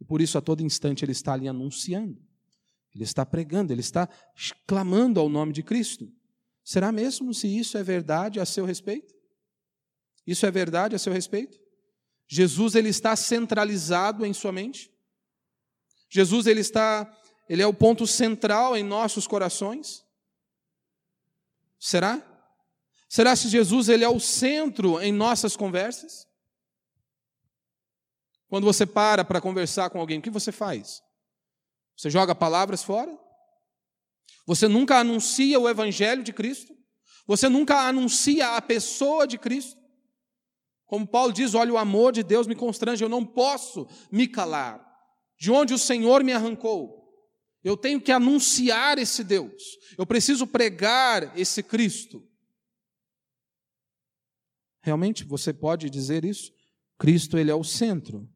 E 0.00 0.04
por 0.04 0.20
isso, 0.20 0.36
a 0.36 0.40
todo 0.40 0.60
instante, 0.60 1.04
ele 1.04 1.12
está 1.12 1.34
ali 1.34 1.46
anunciando, 1.46 2.18
ele 2.92 3.04
está 3.04 3.24
pregando, 3.24 3.72
ele 3.72 3.80
está 3.80 4.08
clamando 4.66 5.20
ao 5.20 5.28
nome 5.28 5.52
de 5.52 5.62
Cristo. 5.62 6.10
Será 6.64 6.90
mesmo 6.90 7.32
se 7.32 7.46
isso 7.46 7.78
é 7.78 7.82
verdade 7.84 8.40
a 8.40 8.44
seu 8.44 8.64
respeito? 8.64 9.14
Isso 10.26 10.44
é 10.44 10.50
verdade 10.50 10.96
a 10.96 10.98
seu 10.98 11.12
respeito? 11.12 11.56
Jesus 12.26 12.74
ele 12.74 12.88
está 12.88 13.14
centralizado 13.14 14.26
em 14.26 14.32
sua 14.32 14.50
mente? 14.50 14.90
Jesus 16.10 16.46
ele 16.46 16.60
está, 16.60 17.10
ele 17.48 17.62
é 17.62 17.66
o 17.66 17.72
ponto 17.72 18.06
central 18.06 18.76
em 18.76 18.82
nossos 18.82 19.26
corações? 19.26 20.04
Será? 21.78 22.20
Será 23.08 23.34
se 23.34 23.48
Jesus 23.48 23.88
ele 23.88 24.04
é 24.04 24.08
o 24.08 24.20
centro 24.20 25.00
em 25.00 25.12
nossas 25.12 25.56
conversas? 25.56 26.26
Quando 28.48 28.64
você 28.64 28.84
para 28.84 29.24
para 29.24 29.40
conversar 29.40 29.88
com 29.88 30.00
alguém, 30.00 30.18
o 30.18 30.22
que 30.22 30.28
você 30.28 30.50
faz? 30.50 31.00
Você 31.96 32.10
joga 32.10 32.34
palavras 32.34 32.82
fora? 32.82 33.16
Você 34.46 34.66
nunca 34.66 34.98
anuncia 34.98 35.60
o 35.60 35.68
evangelho 35.68 36.24
de 36.24 36.32
Cristo? 36.32 36.76
Você 37.26 37.48
nunca 37.48 37.86
anuncia 37.86 38.56
a 38.56 38.62
pessoa 38.62 39.26
de 39.26 39.38
Cristo? 39.38 39.78
Como 40.86 41.06
Paulo 41.06 41.32
diz, 41.32 41.54
olha, 41.54 41.72
o 41.72 41.78
amor 41.78 42.12
de 42.12 42.24
Deus 42.24 42.48
me 42.48 42.56
constrange, 42.56 43.04
eu 43.04 43.08
não 43.08 43.24
posso 43.24 43.86
me 44.10 44.26
calar. 44.26 44.89
De 45.40 45.50
onde 45.50 45.72
o 45.72 45.78
Senhor 45.78 46.22
me 46.22 46.32
arrancou. 46.32 47.00
Eu 47.64 47.76
tenho 47.76 48.00
que 48.00 48.12
anunciar 48.12 48.98
esse 48.98 49.24
Deus. 49.24 49.78
Eu 49.96 50.06
preciso 50.06 50.46
pregar 50.46 51.36
esse 51.36 51.62
Cristo. 51.62 52.22
Realmente 54.82 55.24
você 55.24 55.52
pode 55.52 55.88
dizer 55.88 56.24
isso? 56.24 56.52
Cristo 56.98 57.38
ele 57.38 57.50
é 57.50 57.54
o 57.54 57.64
centro 57.64 58.28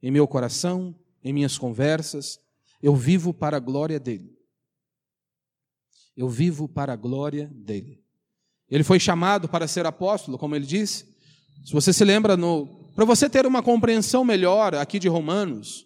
em 0.00 0.10
meu 0.10 0.28
coração, 0.28 0.94
em 1.22 1.32
minhas 1.32 1.58
conversas. 1.58 2.38
Eu 2.80 2.94
vivo 2.94 3.34
para 3.34 3.56
a 3.56 3.60
glória 3.60 3.98
dele. 3.98 4.36
Eu 6.16 6.28
vivo 6.28 6.68
para 6.68 6.92
a 6.92 6.96
glória 6.96 7.50
dele. 7.52 8.02
Ele 8.68 8.84
foi 8.84 8.98
chamado 8.98 9.48
para 9.48 9.68
ser 9.68 9.84
apóstolo, 9.86 10.38
como 10.38 10.54
ele 10.54 10.66
disse. 10.66 11.14
Se 11.64 11.72
você 11.72 11.92
se 11.92 12.04
lembra, 12.04 12.36
para 12.94 13.04
você 13.04 13.28
ter 13.28 13.46
uma 13.46 13.62
compreensão 13.62 14.24
melhor 14.24 14.74
aqui 14.74 14.98
de 14.98 15.08
Romanos, 15.08 15.85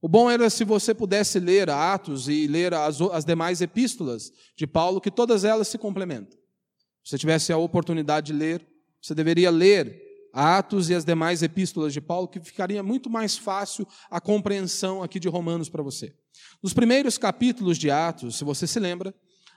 o 0.00 0.08
bom 0.08 0.30
era 0.30 0.48
se 0.48 0.64
você 0.64 0.94
pudesse 0.94 1.40
ler 1.40 1.68
Atos 1.68 2.28
e 2.28 2.46
ler 2.46 2.72
as, 2.72 3.00
as 3.00 3.24
demais 3.24 3.60
epístolas 3.60 4.32
de 4.56 4.66
Paulo, 4.66 5.00
que 5.00 5.10
todas 5.10 5.44
elas 5.44 5.68
se 5.68 5.76
complementam. 5.76 6.38
Se 7.02 7.10
você 7.10 7.18
tivesse 7.18 7.52
a 7.52 7.58
oportunidade 7.58 8.28
de 8.28 8.32
ler, 8.32 8.66
você 9.00 9.14
deveria 9.14 9.50
ler 9.50 10.08
Atos 10.32 10.88
e 10.88 10.94
as 10.94 11.04
demais 11.04 11.42
epístolas 11.42 11.92
de 11.92 12.00
Paulo, 12.00 12.28
que 12.28 12.38
ficaria 12.38 12.82
muito 12.82 13.10
mais 13.10 13.36
fácil 13.36 13.86
a 14.10 14.20
compreensão 14.20 15.02
aqui 15.02 15.18
de 15.18 15.28
Romanos 15.28 15.68
para 15.68 15.82
você. 15.82 16.14
Nos 16.62 16.72
primeiros 16.72 17.18
capítulos 17.18 17.76
de 17.76 17.90
Atos, 17.90 18.36
se 18.36 18.44
você 18.44 18.66
se 18.66 18.78
lembra, 18.78 19.14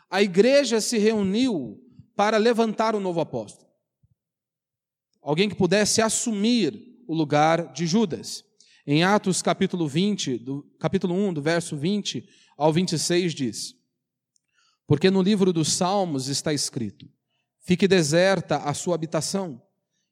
a 0.09 0.23
igreja 0.23 0.81
se 0.81 0.97
reuniu 0.97 1.79
para 2.15 2.37
levantar 2.37 2.95
o 2.95 2.99
novo 2.99 3.19
apóstolo. 3.19 3.69
Alguém 5.21 5.49
que 5.49 5.55
pudesse 5.55 6.01
assumir 6.01 7.03
o 7.07 7.13
lugar 7.13 7.71
de 7.73 7.85
Judas. 7.85 8.43
Em 8.85 9.03
Atos 9.03 9.43
capítulo 9.43 9.87
20, 9.87 10.39
do 10.39 10.63
capítulo 10.79 11.13
1, 11.13 11.33
do 11.33 11.41
verso 11.41 11.77
20 11.77 12.27
ao 12.57 12.73
26 12.73 13.33
diz: 13.35 13.75
Porque 14.87 15.11
no 15.11 15.21
livro 15.21 15.53
dos 15.53 15.73
Salmos 15.73 16.27
está 16.27 16.51
escrito: 16.51 17.07
Fique 17.59 17.87
deserta 17.87 18.57
a 18.57 18.73
sua 18.73 18.95
habitação, 18.95 19.61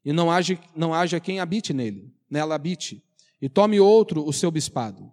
e 0.04 0.12
não 0.12 0.30
haja, 0.30 0.56
não 0.76 0.94
haja 0.94 1.18
quem 1.18 1.40
habite 1.40 1.72
nele, 1.72 2.14
nela 2.30 2.54
habite, 2.54 3.02
e 3.42 3.48
tome 3.48 3.80
outro 3.80 4.24
o 4.24 4.32
seu 4.32 4.52
bispado. 4.52 5.12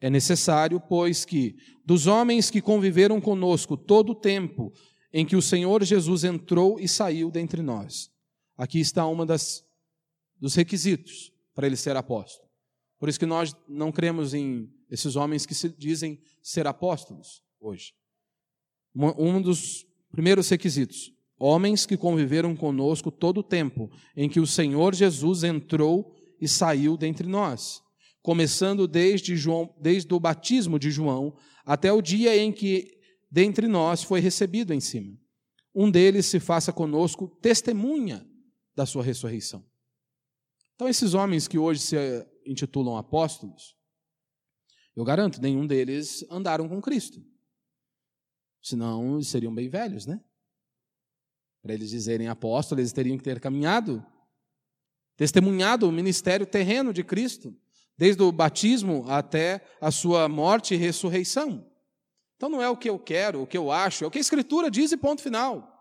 É 0.00 0.10
necessário, 0.10 0.78
pois, 0.78 1.24
que 1.24 1.56
dos 1.84 2.06
homens 2.06 2.50
que 2.50 2.60
conviveram 2.60 3.20
conosco 3.22 3.76
todo 3.76 4.10
o 4.10 4.14
tempo 4.14 4.70
em 5.10 5.24
que 5.24 5.34
o 5.34 5.42
Senhor 5.42 5.82
Jesus 5.82 6.24
entrou 6.24 6.78
e 6.78 6.86
saiu 6.86 7.30
dentre 7.30 7.62
nós. 7.62 8.10
Aqui 8.56 8.78
está 8.80 9.06
uma 9.06 9.24
das 9.24 9.64
dos 10.38 10.54
requisitos 10.54 11.32
para 11.54 11.66
ele 11.66 11.74
ser 11.74 11.96
apóstolo. 11.96 12.47
Por 12.98 13.08
isso 13.08 13.18
que 13.18 13.26
nós 13.26 13.54
não 13.68 13.92
cremos 13.92 14.34
em 14.34 14.68
esses 14.90 15.16
homens 15.16 15.46
que 15.46 15.54
se 15.54 15.68
dizem 15.68 16.20
ser 16.42 16.66
apóstolos 16.66 17.42
hoje. 17.60 17.92
Um 18.94 19.40
dos 19.40 19.86
primeiros 20.10 20.48
requisitos: 20.48 21.12
homens 21.38 21.86
que 21.86 21.96
conviveram 21.96 22.56
conosco 22.56 23.10
todo 23.10 23.38
o 23.38 23.42
tempo 23.42 23.90
em 24.16 24.28
que 24.28 24.40
o 24.40 24.46
Senhor 24.46 24.94
Jesus 24.94 25.44
entrou 25.44 26.12
e 26.40 26.48
saiu 26.48 26.96
dentre 26.96 27.26
nós, 27.28 27.82
começando 28.22 28.88
desde, 28.88 29.36
João, 29.36 29.74
desde 29.80 30.12
o 30.12 30.20
batismo 30.20 30.78
de 30.78 30.90
João 30.90 31.36
até 31.64 31.92
o 31.92 32.02
dia 32.02 32.36
em 32.36 32.50
que 32.52 32.98
dentre 33.30 33.68
nós 33.68 34.02
foi 34.02 34.20
recebido 34.20 34.72
em 34.72 34.80
cima. 34.80 35.16
Um 35.74 35.90
deles 35.90 36.26
se 36.26 36.40
faça 36.40 36.72
conosco 36.72 37.28
testemunha 37.40 38.26
da 38.74 38.86
sua 38.86 39.02
ressurreição. 39.02 39.64
Então, 40.74 40.88
esses 40.88 41.12
homens 41.12 41.46
que 41.46 41.58
hoje 41.58 41.80
se 41.80 41.96
intitulam 42.48 42.96
apóstolos, 42.96 43.76
eu 44.98 45.04
garanto, 45.04 45.40
nenhum 45.40 45.64
deles 45.64 46.26
andaram 46.28 46.68
com 46.68 46.82
Cristo. 46.82 47.24
Senão, 48.60 49.22
seriam 49.22 49.54
bem 49.54 49.68
velhos, 49.68 50.06
né? 50.06 50.20
Para 51.62 51.72
eles 51.72 51.90
dizerem 51.90 52.26
apóstolos, 52.26 52.80
eles 52.80 52.92
teriam 52.92 53.16
que 53.16 53.22
ter 53.22 53.38
caminhado, 53.38 54.04
testemunhado 55.16 55.88
o 55.88 55.92
ministério 55.92 56.44
terreno 56.44 56.92
de 56.92 57.04
Cristo, 57.04 57.56
desde 57.96 58.22
o 58.24 58.32
batismo 58.32 59.04
até 59.08 59.64
a 59.80 59.92
sua 59.92 60.28
morte 60.28 60.74
e 60.74 60.76
ressurreição. 60.76 61.64
Então 62.36 62.48
não 62.48 62.60
é 62.60 62.68
o 62.68 62.76
que 62.76 62.90
eu 62.90 62.98
quero, 62.98 63.42
o 63.42 63.46
que 63.46 63.56
eu 63.56 63.70
acho, 63.70 64.02
é 64.02 64.06
o 64.06 64.10
que 64.10 64.18
a 64.18 64.20
Escritura 64.20 64.70
diz 64.70 64.90
e 64.90 64.96
ponto 64.96 65.22
final. 65.22 65.78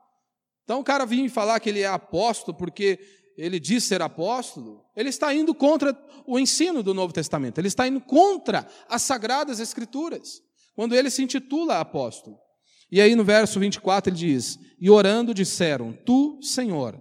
Então 0.64 0.80
o 0.80 0.84
cara 0.84 1.06
vir 1.06 1.30
falar 1.30 1.60
que 1.60 1.70
ele 1.70 1.82
é 1.82 1.88
apóstolo 1.88 2.56
porque 2.56 3.00
ele 3.38 3.60
diz 3.60 3.84
ser 3.84 4.02
apóstolo, 4.02 4.84
ele 4.96 5.10
está 5.10 5.34
indo 5.34 5.54
contra 5.54 5.96
o 6.26 6.40
ensino 6.40 6.82
do 6.82 6.94
Novo 6.94 7.14
Testamento, 7.14 7.60
ele 7.60 7.68
está 7.68 7.88
indo 7.88 8.02
contra 8.02 8.68
as 8.90 9.04
sagradas 9.04 9.60
Escrituras, 9.60 10.42
quando 10.76 10.96
ele 10.96 11.10
se 11.10 11.22
intitula 11.22 11.80
apóstolo. 11.80 12.38
E 12.92 13.00
aí 13.00 13.16
no 13.16 13.24
verso 13.24 13.60
24 13.60 14.12
ele 14.12 14.18
diz: 14.18 14.58
E 14.80 14.90
orando 14.90 15.34
disseram: 15.34 15.94
Tu, 15.94 16.40
Senhor, 16.42 17.00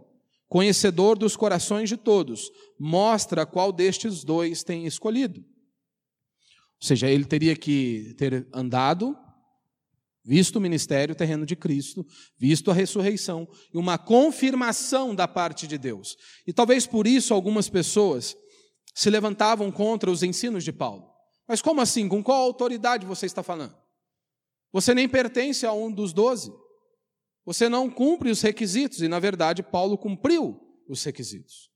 conhecedor 0.48 1.16
dos 1.16 1.36
corações 1.36 1.88
de 1.88 1.96
todos, 1.96 2.50
mostra 2.78 3.46
qual 3.46 3.72
destes 3.72 4.22
dois 4.22 4.62
tem 4.62 4.86
escolhido. 4.86 5.40
Ou 5.40 6.86
seja, 6.86 7.08
ele 7.08 7.24
teria 7.24 7.56
que 7.56 8.14
ter 8.18 8.46
andado, 8.52 9.16
visto 10.26 10.56
o 10.56 10.60
ministério 10.60 11.14
terreno 11.14 11.46
de 11.46 11.54
Cristo, 11.54 12.04
visto 12.36 12.70
a 12.70 12.74
ressurreição 12.74 13.48
e 13.72 13.78
uma 13.78 13.96
confirmação 13.96 15.14
da 15.14 15.28
parte 15.28 15.68
de 15.68 15.78
Deus. 15.78 16.16
E 16.44 16.52
talvez 16.52 16.84
por 16.84 17.06
isso 17.06 17.32
algumas 17.32 17.68
pessoas 17.68 18.36
se 18.92 19.08
levantavam 19.08 19.70
contra 19.70 20.10
os 20.10 20.24
ensinos 20.24 20.64
de 20.64 20.72
Paulo. 20.72 21.08
Mas 21.46 21.62
como 21.62 21.80
assim? 21.80 22.08
Com 22.08 22.24
qual 22.24 22.42
autoridade 22.42 23.06
você 23.06 23.26
está 23.26 23.42
falando? 23.42 23.76
Você 24.72 24.92
nem 24.92 25.08
pertence 25.08 25.64
a 25.64 25.72
um 25.72 25.92
dos 25.92 26.12
doze. 26.12 26.52
Você 27.44 27.68
não 27.68 27.88
cumpre 27.88 28.28
os 28.28 28.42
requisitos, 28.42 29.00
e 29.00 29.06
na 29.06 29.20
verdade 29.20 29.62
Paulo 29.62 29.96
cumpriu 29.96 30.60
os 30.88 31.04
requisitos. 31.04 31.70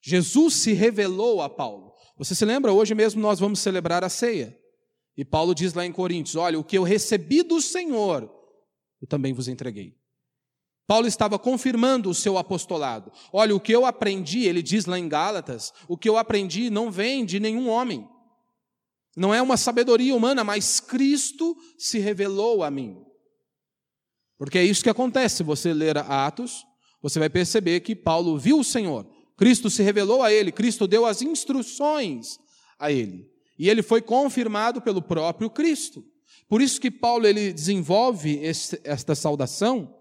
Jesus 0.00 0.54
se 0.54 0.72
revelou 0.72 1.42
a 1.42 1.50
Paulo. 1.50 1.92
Você 2.16 2.36
se 2.36 2.44
lembra? 2.44 2.72
Hoje 2.72 2.94
mesmo 2.94 3.20
nós 3.20 3.40
vamos 3.40 3.58
celebrar 3.58 4.04
a 4.04 4.08
ceia. 4.08 4.56
E 5.16 5.24
Paulo 5.24 5.54
diz 5.54 5.74
lá 5.74 5.84
em 5.84 5.92
Coríntios: 5.92 6.36
Olha, 6.36 6.58
o 6.58 6.64
que 6.64 6.76
eu 6.76 6.82
recebi 6.82 7.42
do 7.42 7.60
Senhor, 7.60 8.30
eu 9.00 9.06
também 9.06 9.32
vos 9.32 9.48
entreguei. 9.48 9.96
Paulo 10.86 11.06
estava 11.06 11.38
confirmando 11.38 12.10
o 12.10 12.14
seu 12.14 12.36
apostolado. 12.36 13.12
Olha, 13.32 13.54
o 13.54 13.60
que 13.60 13.72
eu 13.72 13.86
aprendi, 13.86 14.44
ele 14.44 14.62
diz 14.62 14.84
lá 14.84 14.98
em 14.98 15.08
Gálatas, 15.08 15.72
o 15.88 15.96
que 15.96 16.08
eu 16.08 16.16
aprendi 16.16 16.68
não 16.70 16.90
vem 16.90 17.24
de 17.24 17.38
nenhum 17.40 17.68
homem. 17.68 18.06
Não 19.16 19.32
é 19.32 19.40
uma 19.40 19.56
sabedoria 19.56 20.14
humana, 20.14 20.42
mas 20.42 20.80
Cristo 20.80 21.56
se 21.78 21.98
revelou 21.98 22.62
a 22.62 22.70
mim. 22.70 23.02
Porque 24.36 24.58
é 24.58 24.64
isso 24.64 24.82
que 24.82 24.90
acontece. 24.90 25.36
Se 25.36 25.42
você 25.42 25.72
ler 25.72 25.96
Atos, 25.96 26.64
você 27.00 27.18
vai 27.18 27.30
perceber 27.30 27.80
que 27.80 27.94
Paulo 27.94 28.38
viu 28.38 28.58
o 28.58 28.64
Senhor. 28.64 29.06
Cristo 29.36 29.70
se 29.70 29.82
revelou 29.82 30.22
a 30.22 30.32
ele, 30.32 30.52
Cristo 30.52 30.86
deu 30.86 31.06
as 31.06 31.22
instruções 31.22 32.38
a 32.78 32.92
ele. 32.92 33.31
E 33.62 33.70
ele 33.70 33.80
foi 33.80 34.02
confirmado 34.02 34.82
pelo 34.82 35.00
próprio 35.00 35.48
Cristo. 35.48 36.04
Por 36.48 36.60
isso 36.60 36.80
que 36.80 36.90
Paulo 36.90 37.28
ele 37.28 37.52
desenvolve 37.52 38.40
este, 38.40 38.80
esta 38.82 39.14
saudação 39.14 39.96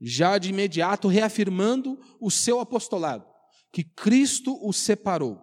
já 0.00 0.36
de 0.36 0.50
imediato 0.50 1.06
reafirmando 1.06 1.96
o 2.20 2.28
seu 2.28 2.58
apostolado. 2.58 3.24
que 3.70 3.84
Cristo 3.84 4.58
o 4.66 4.72
separou. 4.72 5.40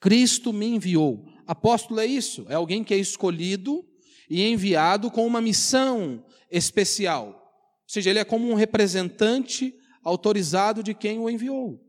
Cristo 0.00 0.52
me 0.52 0.66
enviou. 0.66 1.24
Apóstolo 1.46 2.00
é 2.00 2.06
isso, 2.06 2.44
é 2.48 2.54
alguém 2.54 2.82
que 2.82 2.94
é 2.94 2.96
escolhido 2.96 3.86
e 4.28 4.42
enviado 4.42 5.08
com 5.08 5.24
uma 5.24 5.40
missão 5.40 6.24
especial. 6.50 7.28
Ou 7.28 7.86
seja, 7.86 8.10
ele 8.10 8.18
é 8.18 8.24
como 8.24 8.50
um 8.50 8.54
representante 8.54 9.72
autorizado 10.02 10.82
de 10.82 10.94
quem 10.94 11.20
o 11.20 11.30
enviou. 11.30 11.80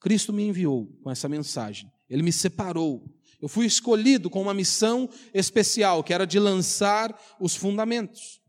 Cristo 0.00 0.32
me 0.32 0.42
enviou 0.42 0.88
com 1.04 1.08
essa 1.08 1.28
mensagem. 1.28 1.88
Ele 2.10 2.24
me 2.24 2.32
separou. 2.32 3.04
Eu 3.40 3.48
fui 3.48 3.66
escolhido 3.66 4.28
com 4.28 4.42
uma 4.42 4.52
missão 4.52 5.08
especial, 5.32 6.04
que 6.04 6.12
era 6.12 6.26
de 6.26 6.38
lançar 6.38 7.18
os 7.40 7.56
fundamentos. 7.56 8.40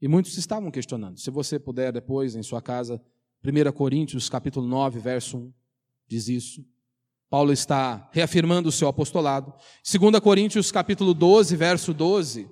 E 0.00 0.06
muitos 0.06 0.36
estavam 0.36 0.70
questionando. 0.70 1.18
Se 1.18 1.30
você 1.30 1.58
puder 1.58 1.92
depois 1.92 2.36
em 2.36 2.42
sua 2.42 2.62
casa, 2.62 3.02
1 3.44 3.72
Coríntios, 3.72 4.28
capítulo 4.28 4.66
9, 4.66 5.00
verso 5.00 5.38
1, 5.38 5.52
diz 6.06 6.28
isso. 6.28 6.64
Paulo 7.30 7.52
está 7.52 8.08
reafirmando 8.12 8.68
o 8.68 8.72
seu 8.72 8.88
apostolado. 8.88 9.52
2 9.84 10.20
Coríntios, 10.20 10.70
capítulo 10.70 11.12
12, 11.12 11.56
verso 11.56 11.92
12, 11.92 12.48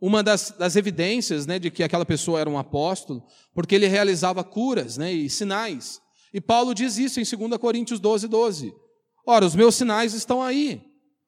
uma 0.00 0.22
das, 0.22 0.52
das 0.52 0.76
evidências 0.76 1.46
né, 1.46 1.58
de 1.58 1.70
que 1.70 1.82
aquela 1.82 2.04
pessoa 2.04 2.40
era 2.40 2.50
um 2.50 2.58
apóstolo, 2.58 3.24
porque 3.54 3.74
ele 3.74 3.86
realizava 3.86 4.42
curas 4.42 4.96
né, 4.96 5.12
e 5.12 5.28
sinais. 5.28 6.00
E 6.32 6.40
Paulo 6.40 6.74
diz 6.74 6.96
isso 6.98 7.20
em 7.20 7.48
2 7.48 7.58
Coríntios 7.58 8.00
12, 8.00 8.28
12. 8.28 8.74
Ora, 9.26 9.44
os 9.44 9.56
meus 9.56 9.74
sinais 9.74 10.14
estão 10.14 10.40
aí. 10.40 10.80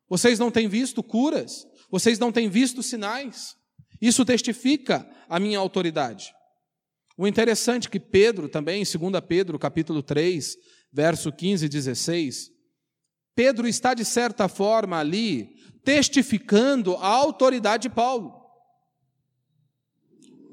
Vocês 0.09 0.39
não 0.39 0.53
têm 0.53 0.69
visto 0.69 1.03
curas? 1.03 1.67
Vocês 1.91 2.17
não 2.17 2.31
têm 2.31 2.49
visto 2.49 2.81
sinais? 2.81 3.57
Isso 4.01 4.25
testifica 4.25 5.05
a 5.29 5.41
minha 5.41 5.59
autoridade. 5.59 6.33
O 7.17 7.27
interessante 7.27 7.89
é 7.89 7.91
que 7.91 7.99
Pedro 7.99 8.49
também, 8.49 8.83
em 8.83 8.85
2 9.11 9.25
Pedro, 9.27 9.59
capítulo 9.59 10.01
3, 10.01 10.57
verso 10.93 11.33
15 11.33 11.67
e 11.67 11.69
16, 11.69 12.53
Pedro 13.35 13.67
está 13.67 13.93
de 13.93 14.05
certa 14.05 14.47
forma 14.47 14.99
ali 14.99 15.57
testificando 15.83 16.95
a 16.97 17.09
autoridade 17.09 17.89
de 17.89 17.91
Paulo. 17.91 18.33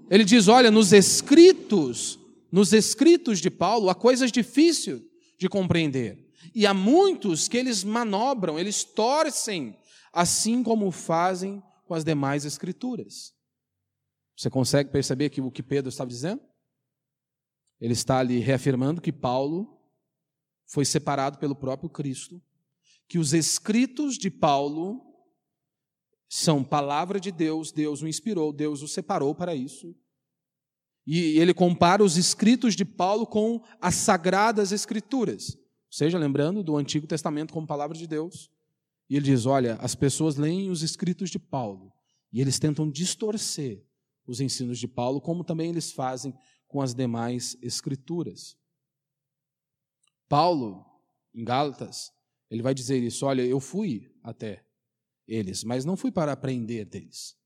Ele 0.10 0.24
diz: 0.24 0.48
"Olha, 0.48 0.72
nos 0.72 0.92
escritos, 0.92 2.18
nos 2.52 2.74
escritos 2.74 3.40
de 3.40 3.52
Paulo 3.52 3.90
há 3.90 3.96
coisas 3.96 4.32
difíceis 4.32 5.02
de 5.38 5.48
compreender. 5.48 6.25
E 6.54 6.66
há 6.68 6.74
muitos 6.74 7.48
que 7.48 7.58
eles 7.58 7.84
manobram, 7.84 8.60
eles 8.60 8.84
torcem, 8.84 9.78
assim 10.12 10.64
como 10.64 10.92
fazem 10.92 11.64
com 11.86 11.94
as 11.94 12.04
demais 12.04 12.46
escrituras. 12.46 13.34
Você 14.36 14.50
consegue 14.50 14.92
perceber 14.92 15.30
que 15.30 15.42
o 15.42 15.52
que 15.52 15.64
Pedro 15.64 15.90
estava 15.90 16.10
dizendo? 16.10 16.42
Ele 17.80 17.94
está 17.94 18.20
ali 18.20 18.40
reafirmando 18.40 19.02
que 19.02 19.12
Paulo 19.12 19.80
foi 20.66 20.84
separado 20.86 21.38
pelo 21.38 21.56
próprio 21.56 21.90
Cristo, 21.90 22.42
que 23.08 23.20
os 23.20 23.34
escritos 23.34 24.18
de 24.18 24.30
Paulo 24.30 25.02
são 26.28 26.64
palavra 26.64 27.20
de 27.20 27.32
Deus, 27.32 27.72
Deus 27.72 28.02
o 28.02 28.08
inspirou, 28.08 28.52
Deus 28.52 28.82
o 28.82 28.88
separou 28.88 29.36
para 29.36 29.54
isso. 29.54 29.96
E 31.06 31.38
ele 31.40 31.54
compara 31.54 32.04
os 32.04 32.18
escritos 32.18 32.76
de 32.76 32.84
Paulo 32.84 33.28
com 33.28 33.62
as 33.80 33.96
sagradas 33.96 34.72
escrituras 34.72 35.56
seja, 35.96 36.18
lembrando 36.18 36.64
do 36.64 36.76
Antigo 36.76 37.08
Testamento 37.08 37.54
como 37.54 37.66
palavra 37.66 37.98
de 37.98 38.06
Deus. 38.06 38.52
E 39.10 39.16
ele 39.16 39.26
diz: 39.26 39.46
olha, 39.46 39.76
as 39.76 39.96
pessoas 39.96 40.36
leem 40.36 40.70
os 40.70 40.82
escritos 40.82 41.30
de 41.30 41.40
Paulo 41.40 41.94
e 42.32 42.42
eles 42.42 42.60
tentam 42.60 42.90
distorcer 42.90 43.86
os 44.28 44.42
ensinos 44.42 44.80
de 44.80 44.88
Paulo, 44.88 45.22
como 45.22 45.44
também 45.44 45.70
eles 45.70 45.92
fazem 45.92 46.34
com 46.68 46.82
as 46.82 46.94
demais 46.94 47.56
escrituras. 47.62 48.58
Paulo, 50.28 50.84
em 51.34 51.44
Gálatas, 51.44 52.12
ele 52.50 52.62
vai 52.62 52.74
dizer 52.74 53.02
isso: 53.02 53.26
olha, 53.26 53.44
eu 53.44 53.60
fui 53.60 54.12
até 54.22 54.66
eles, 55.28 55.64
mas 55.64 55.86
não 55.86 55.96
fui 55.96 56.12
para 56.12 56.32
aprender 56.32 56.86
deles. 56.86 57.38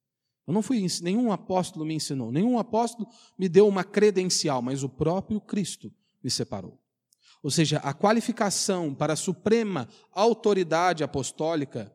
Eu 0.48 0.54
não 0.54 0.64
fui, 0.64 0.84
nenhum 1.04 1.32
apóstolo 1.32 1.86
me 1.86 1.94
ensinou, 1.94 2.32
nenhum 2.32 2.58
apóstolo 2.58 3.08
me 3.38 3.48
deu 3.48 3.68
uma 3.68 3.84
credencial, 3.84 4.64
mas 4.64 4.82
o 4.82 4.90
próprio 4.90 5.40
Cristo 5.40 5.94
me 6.24 6.32
separou. 6.32 6.82
Ou 7.41 7.49
seja, 7.49 7.78
a 7.78 7.93
qualificação 7.93 8.93
para 8.93 9.13
a 9.13 9.17
suprema 9.17 9.88
autoridade 10.12 11.04
apostólica 11.04 11.93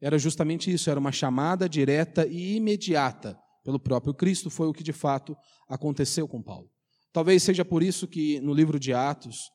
era 0.00 0.18
justamente 0.18 0.72
isso, 0.72 0.88
era 0.88 1.00
uma 1.00 1.12
chamada 1.12 1.68
direta 1.68 2.26
e 2.26 2.56
imediata 2.56 3.38
pelo 3.64 3.78
próprio 3.78 4.14
Cristo, 4.14 4.48
foi 4.48 4.66
o 4.68 4.72
que 4.72 4.82
de 4.82 4.92
fato 4.92 5.36
aconteceu 5.68 6.26
com 6.26 6.42
Paulo. 6.42 6.70
Talvez 7.12 7.42
seja 7.42 7.64
por 7.64 7.82
isso 7.82 8.06
que 8.06 8.40
no 8.40 8.54
livro 8.54 8.78
de 8.78 8.92
Atos, 8.92 9.50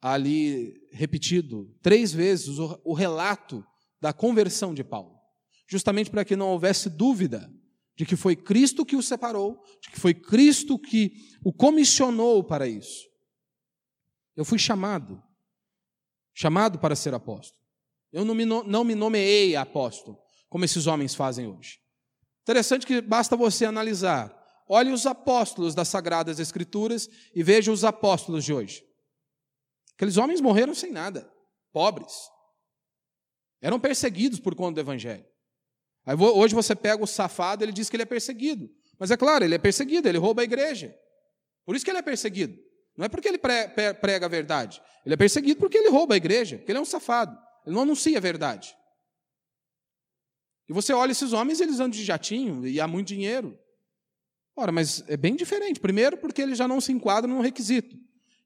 ali 0.00 0.74
repetido 0.92 1.74
três 1.82 2.12
vezes 2.12 2.58
o, 2.58 2.92
relato 2.92 3.64
da 4.00 4.12
conversão 4.12 4.74
de 4.74 4.84
Paulo, 4.84 5.16
justamente 5.66 6.10
para 6.10 6.24
que 6.24 6.36
não 6.36 6.50
houvesse 6.50 6.88
dúvida 6.88 7.50
de 7.96 8.06
que 8.06 8.14
foi 8.14 8.36
Cristo 8.36 8.86
que 8.86 8.94
o 8.94 9.02
separou, 9.02 9.60
de 9.82 9.90
que 9.90 9.98
foi 9.98 10.14
Cristo 10.14 10.78
que 10.78 11.12
o 11.42 11.52
comissionou 11.52 12.44
para 12.44 12.68
isso. 12.68 13.07
Eu 14.38 14.44
fui 14.44 14.56
chamado, 14.56 15.20
chamado 16.32 16.78
para 16.78 16.94
ser 16.94 17.12
apóstolo. 17.12 17.60
Eu 18.12 18.24
não 18.24 18.36
me, 18.36 18.44
não 18.44 18.84
me 18.84 18.94
nomeei 18.94 19.56
apóstolo, 19.56 20.16
como 20.48 20.64
esses 20.64 20.86
homens 20.86 21.12
fazem 21.12 21.48
hoje. 21.48 21.80
Interessante 22.42 22.86
que 22.86 23.00
basta 23.00 23.36
você 23.36 23.64
analisar. 23.64 24.32
Olhe 24.68 24.92
os 24.92 25.06
apóstolos 25.06 25.74
das 25.74 25.88
Sagradas 25.88 26.38
Escrituras 26.38 27.10
e 27.34 27.42
veja 27.42 27.72
os 27.72 27.82
apóstolos 27.82 28.44
de 28.44 28.54
hoje. 28.54 28.86
Aqueles 29.94 30.16
homens 30.16 30.40
morreram 30.40 30.72
sem 30.72 30.92
nada, 30.92 31.28
pobres. 31.72 32.30
Eram 33.60 33.80
perseguidos 33.80 34.38
por 34.38 34.54
conta 34.54 34.74
do 34.74 34.80
Evangelho. 34.82 35.26
Aí, 36.06 36.14
hoje 36.14 36.54
você 36.54 36.76
pega 36.76 37.02
o 37.02 37.08
safado, 37.08 37.64
ele 37.64 37.72
diz 37.72 37.90
que 37.90 37.96
ele 37.96 38.04
é 38.04 38.06
perseguido. 38.06 38.70
Mas 39.00 39.10
é 39.10 39.16
claro, 39.16 39.44
ele 39.44 39.56
é 39.56 39.58
perseguido, 39.58 40.08
ele 40.08 40.16
rouba 40.16 40.42
a 40.42 40.44
igreja. 40.44 40.96
Por 41.64 41.74
isso 41.74 41.84
que 41.84 41.90
ele 41.90 41.98
é 41.98 42.02
perseguido. 42.02 42.67
Não 42.98 43.04
é 43.04 43.08
porque 43.08 43.28
ele 43.28 43.38
prega 43.38 44.26
a 44.26 44.28
verdade. 44.28 44.82
Ele 45.06 45.14
é 45.14 45.16
perseguido 45.16 45.60
porque 45.60 45.78
ele 45.78 45.88
rouba 45.88 46.14
a 46.14 46.16
igreja, 46.16 46.58
porque 46.58 46.72
ele 46.72 46.80
é 46.80 46.82
um 46.82 46.84
safado. 46.84 47.38
Ele 47.64 47.76
não 47.76 47.82
anuncia 47.82 48.18
a 48.18 48.20
verdade. 48.20 48.76
E 50.68 50.72
você 50.72 50.92
olha 50.92 51.12
esses 51.12 51.32
homens, 51.32 51.60
eles 51.60 51.76
andam 51.76 51.90
de 51.90 52.04
jatinho 52.04 52.66
e 52.66 52.80
há 52.80 52.88
muito 52.88 53.06
dinheiro. 53.06 53.56
Ora, 54.56 54.72
mas 54.72 55.04
é 55.06 55.16
bem 55.16 55.36
diferente. 55.36 55.78
Primeiro, 55.78 56.16
porque 56.18 56.42
eles 56.42 56.58
já 56.58 56.66
não 56.66 56.80
se 56.80 56.90
enquadram 56.90 57.36
no 57.36 57.40
requisito. 57.40 57.96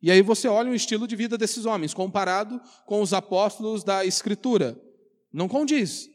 E 0.02 0.10
aí 0.10 0.20
você 0.20 0.46
olha 0.46 0.70
o 0.70 0.74
estilo 0.74 1.08
de 1.08 1.16
vida 1.16 1.38
desses 1.38 1.64
homens, 1.64 1.94
comparado 1.94 2.60
com 2.84 3.00
os 3.00 3.14
apóstolos 3.14 3.82
da 3.82 4.04
Escritura. 4.04 4.78
Não 5.32 5.48
condiz. 5.48 6.10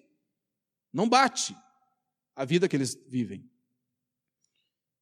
Não 0.93 1.09
bate 1.09 1.57
a 2.35 2.45
vida 2.45 2.69
que 2.69 2.75
eles 2.75 2.95
vivem. 3.09 3.49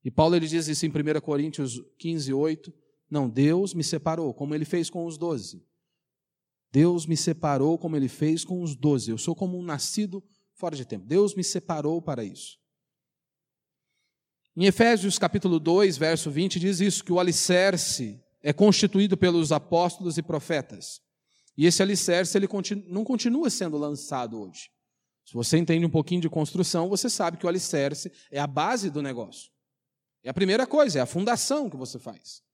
E 0.06 0.10
Paulo 0.10 0.38
ele 0.38 0.48
diz 0.48 0.70
isso 0.70 0.86
em 0.86 0.90
1 0.90 1.20
Coríntios 1.20 1.82
15, 2.00 2.32
8. 2.32 2.85
Não, 3.10 3.30
Deus 3.30 3.74
me 3.74 3.84
separou, 3.84 4.34
como 4.34 4.56
ele 4.56 4.66
fez 4.66 4.90
com 4.90 5.06
os 5.06 5.18
doze. 5.18 5.66
Deus 6.72 7.06
me 7.06 7.16
separou 7.16 7.78
como 7.78 7.96
ele 7.96 8.10
fez 8.10 8.44
com 8.44 8.62
os 8.62 8.76
doze. 8.76 9.12
Eu 9.12 9.18
sou 9.18 9.36
como 9.36 9.58
um 9.58 9.64
nascido 9.64 10.24
fora 10.54 10.76
de 10.76 10.86
tempo. 10.86 11.06
Deus 11.06 11.34
me 11.34 11.44
separou 11.44 12.02
para 12.02 12.24
isso. 12.24 12.58
Em 14.58 14.66
Efésios 14.66 15.20
capítulo 15.20 15.60
2, 15.60 15.98
verso 15.98 16.32
20, 16.32 16.60
diz 16.60 16.80
isso: 16.80 17.04
que 17.04 17.12
o 17.12 17.20
alicerce 17.20 18.22
é 18.42 18.54
constituído 18.54 19.18
pelos 19.18 19.52
apóstolos 19.52 20.18
e 20.18 20.24
profetas. 20.24 21.02
E 21.58 21.66
esse 21.66 21.82
alicerce 21.82 22.38
ele 22.38 22.48
não 22.88 23.04
continua 23.04 23.50
sendo 23.50 23.78
lançado 23.78 24.40
hoje. 24.40 24.70
Se 25.26 25.34
você 25.34 25.58
entende 25.58 25.86
um 25.86 25.90
pouquinho 25.90 26.22
de 26.22 26.30
construção, 26.30 26.88
você 26.88 27.10
sabe 27.10 27.38
que 27.38 27.46
o 27.46 27.50
alicerce 27.50 28.12
é 28.30 28.40
a 28.40 28.46
base 28.46 28.90
do 28.90 29.02
negócio. 29.02 29.50
É 30.24 30.30
a 30.30 30.34
primeira 30.34 30.68
coisa, 30.68 31.00
é 31.00 31.02
a 31.02 31.06
fundação 31.06 31.70
que 31.70 31.78
você 31.78 31.98
faz. 31.98 32.45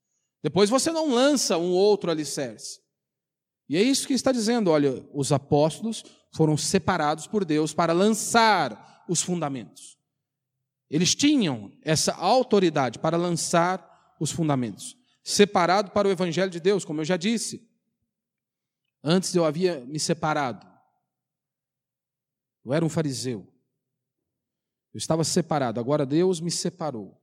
Depois 0.42 0.68
você 0.68 0.90
não 0.90 1.14
lança 1.14 1.56
um 1.56 1.70
outro 1.72 2.10
alicerce. 2.10 2.80
E 3.68 3.76
é 3.76 3.82
isso 3.82 4.06
que 4.06 4.14
está 4.14 4.32
dizendo: 4.32 4.70
olha, 4.70 5.08
os 5.14 5.30
apóstolos 5.32 6.04
foram 6.32 6.56
separados 6.56 7.26
por 7.26 7.44
Deus 7.44 7.72
para 7.72 7.92
lançar 7.92 9.04
os 9.08 9.22
fundamentos. 9.22 9.96
Eles 10.90 11.14
tinham 11.14 11.72
essa 11.82 12.12
autoridade 12.14 12.98
para 12.98 13.16
lançar 13.16 14.14
os 14.20 14.30
fundamentos. 14.30 14.96
Separado 15.24 15.92
para 15.92 16.08
o 16.08 16.10
evangelho 16.10 16.50
de 16.50 16.60
Deus, 16.60 16.84
como 16.84 17.00
eu 17.00 17.04
já 17.04 17.16
disse. 17.16 17.66
Antes 19.02 19.34
eu 19.34 19.44
havia 19.44 19.80
me 19.80 19.98
separado. 19.98 20.66
Eu 22.64 22.72
era 22.72 22.84
um 22.84 22.88
fariseu. 22.88 23.48
Eu 24.92 24.98
estava 24.98 25.24
separado, 25.24 25.80
agora 25.80 26.04
Deus 26.04 26.40
me 26.40 26.50
separou. 26.50 27.21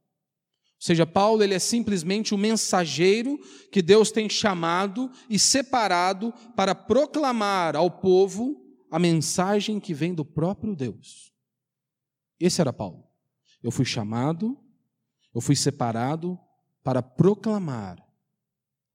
Ou 0.80 0.86
seja, 0.86 1.06
Paulo 1.06 1.44
ele 1.44 1.54
é 1.54 1.60
simplesmente 1.60 2.34
o 2.34 2.38
mensageiro 2.38 3.38
que 3.70 3.82
Deus 3.82 4.12
tem 4.12 4.30
chamado 4.30 5.12
e 5.30 5.38
separado 5.38 6.34
para 6.56 6.74
proclamar 6.74 7.76
ao 7.76 7.92
povo 7.92 8.66
a 8.90 8.98
mensagem 8.98 9.78
que 9.78 9.94
vem 9.94 10.14
do 10.16 10.24
próprio 10.24 10.74
Deus. 10.74 11.34
Esse 12.40 12.62
era 12.62 12.72
Paulo. 12.72 13.04
Eu 13.62 13.72
fui 13.72 13.84
chamado, 13.84 14.58
eu 15.36 15.42
fui 15.42 15.54
separado 15.54 16.40
para 16.82 17.04
proclamar 17.04 18.02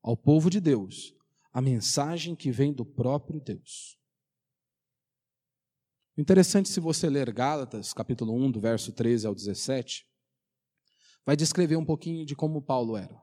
ao 0.02 0.16
povo 0.16 0.48
de 0.48 0.60
Deus 0.60 1.14
a 1.52 1.60
mensagem 1.60 2.34
que 2.34 2.50
vem 2.50 2.72
do 2.72 2.86
próprio 2.86 3.42
Deus. 3.42 3.98
Interessante 6.16 6.70
se 6.70 6.80
você 6.80 7.10
ler 7.10 7.30
Gálatas, 7.30 7.92
capítulo 7.92 8.32
1, 8.34 8.52
do 8.52 8.60
verso 8.60 8.90
13 8.90 9.26
ao 9.26 9.34
17, 9.34 10.06
vai 11.24 11.36
descrever 11.36 11.76
um 11.76 11.84
pouquinho 11.84 12.24
de 12.24 12.34
como 12.34 12.62
Paulo 12.62 12.96
era. 12.96 13.22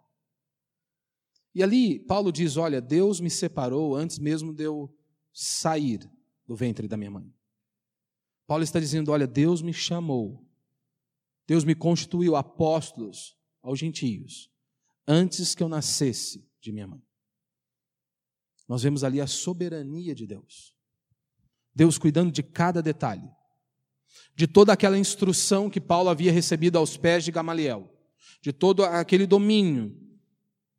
E 1.54 1.62
ali, 1.62 2.00
Paulo 2.00 2.32
diz: 2.32 2.58
Olha, 2.58 2.82
Deus 2.82 3.20
me 3.20 3.30
separou 3.30 3.96
antes 3.96 4.18
mesmo 4.18 4.54
de 4.54 4.64
eu 4.64 4.94
sair 5.34 6.10
do 6.46 6.56
ventre 6.56 6.88
da 6.88 6.98
minha 6.98 7.12
mãe. 7.12 7.34
Paulo 8.48 8.64
está 8.64 8.80
dizendo: 8.80 9.12
Olha, 9.12 9.28
Deus 9.28 9.62
me 9.62 9.74
chamou, 9.74 10.46
Deus 11.46 11.64
me 11.64 11.76
constituiu 11.76 12.36
apóstolos 12.36 13.38
aos 13.62 13.80
gentios, 13.80 14.50
antes 15.08 15.54
que 15.54 15.62
eu 15.62 15.70
nascesse 15.70 16.48
de 16.60 16.72
minha 16.72 16.88
mãe. 16.88 17.02
Nós 18.68 18.84
vemos 18.84 19.04
ali 19.04 19.20
a 19.20 19.28
soberania 19.28 20.16
de 20.16 20.26
Deus. 20.26 20.74
Deus 21.76 21.98
cuidando 21.98 22.32
de 22.32 22.42
cada 22.42 22.82
detalhe, 22.82 23.30
de 24.36 24.48
toda 24.48 24.74
aquela 24.74 24.98
instrução 24.98 25.70
que 25.70 25.80
Paulo 25.80 26.10
havia 26.10 26.32
recebido 26.32 26.78
aos 26.78 26.98
pés 26.98 27.24
de 27.24 27.32
Gamaliel, 27.32 27.92
de 28.42 28.52
todo 28.52 28.84
aquele 28.84 29.26
domínio. 29.26 29.96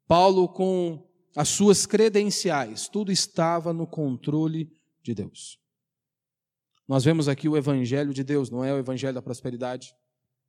Paulo, 0.06 0.48
com 0.48 1.06
as 1.36 1.48
suas 1.48 1.86
credenciais, 1.86 2.88
tudo 2.88 3.10
estava 3.10 3.72
no 3.72 3.86
controle 3.86 4.70
de 5.02 5.14
Deus. 5.14 5.58
Nós 6.86 7.04
vemos 7.04 7.28
aqui 7.28 7.48
o 7.48 7.56
Evangelho 7.56 8.12
de 8.12 8.22
Deus, 8.22 8.50
não 8.50 8.64
é 8.64 8.72
o 8.72 8.78
Evangelho 8.78 9.14
da 9.14 9.22
prosperidade, 9.22 9.94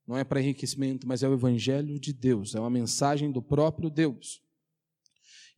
não 0.05 0.17
é 0.17 0.23
para 0.23 0.41
enriquecimento, 0.41 1.07
mas 1.07 1.23
é 1.23 1.29
o 1.29 1.33
Evangelho 1.33 1.99
de 1.99 2.11
Deus, 2.11 2.55
é 2.55 2.59
uma 2.59 2.69
mensagem 2.69 3.31
do 3.31 3.41
próprio 3.41 3.89
Deus. 3.89 4.41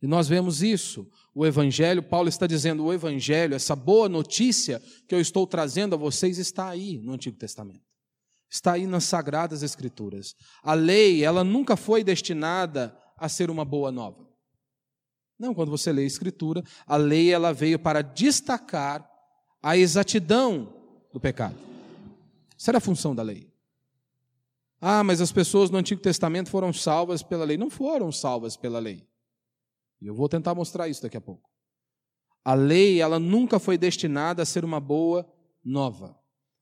E 0.02 0.06
nós 0.06 0.28
vemos 0.28 0.62
isso, 0.62 1.08
o 1.34 1.46
Evangelho, 1.46 2.02
Paulo 2.02 2.28
está 2.28 2.46
dizendo: 2.46 2.84
o 2.84 2.92
Evangelho, 2.92 3.54
essa 3.54 3.74
boa 3.74 4.08
notícia 4.08 4.82
que 5.08 5.14
eu 5.14 5.20
estou 5.20 5.46
trazendo 5.46 5.94
a 5.94 5.98
vocês, 5.98 6.38
está 6.38 6.68
aí 6.68 6.98
no 6.98 7.12
Antigo 7.12 7.36
Testamento. 7.36 7.84
Está 8.48 8.72
aí 8.72 8.86
nas 8.86 9.04
Sagradas 9.04 9.62
Escrituras. 9.62 10.34
A 10.62 10.74
lei, 10.74 11.24
ela 11.24 11.42
nunca 11.42 11.76
foi 11.76 12.04
destinada 12.04 12.96
a 13.16 13.28
ser 13.28 13.50
uma 13.50 13.64
boa 13.64 13.90
nova. 13.90 14.26
Não, 15.38 15.54
quando 15.54 15.70
você 15.70 15.92
lê 15.92 16.02
a 16.02 16.06
Escritura, 16.06 16.62
a 16.86 16.96
lei 16.96 17.32
ela 17.32 17.52
veio 17.52 17.78
para 17.78 18.02
destacar 18.02 19.06
a 19.62 19.76
exatidão 19.76 20.72
do 21.12 21.18
pecado. 21.18 21.56
Essa 22.58 22.70
era 22.70 22.78
a 22.78 22.80
função 22.80 23.14
da 23.14 23.22
lei. 23.22 23.52
Ah, 24.80 25.02
mas 25.02 25.20
as 25.20 25.32
pessoas 25.32 25.70
no 25.70 25.78
Antigo 25.78 26.00
Testamento 26.00 26.48
foram 26.48 26.72
salvas 26.72 27.22
pela 27.22 27.44
lei. 27.44 27.56
Não 27.56 27.68
foram 27.68 28.12
salvas 28.12 28.56
pela 28.56 28.78
lei. 28.78 29.06
E 30.00 30.06
eu 30.06 30.14
vou 30.14 30.28
tentar 30.28 30.54
mostrar 30.54 30.88
isso 30.88 31.02
daqui 31.02 31.16
a 31.16 31.20
pouco. 31.20 31.48
A 32.44 32.54
lei, 32.54 33.00
ela 33.00 33.18
nunca 33.18 33.58
foi 33.58 33.76
destinada 33.76 34.42
a 34.42 34.46
ser 34.46 34.64
uma 34.64 34.78
boa 34.78 35.28
nova. 35.64 36.16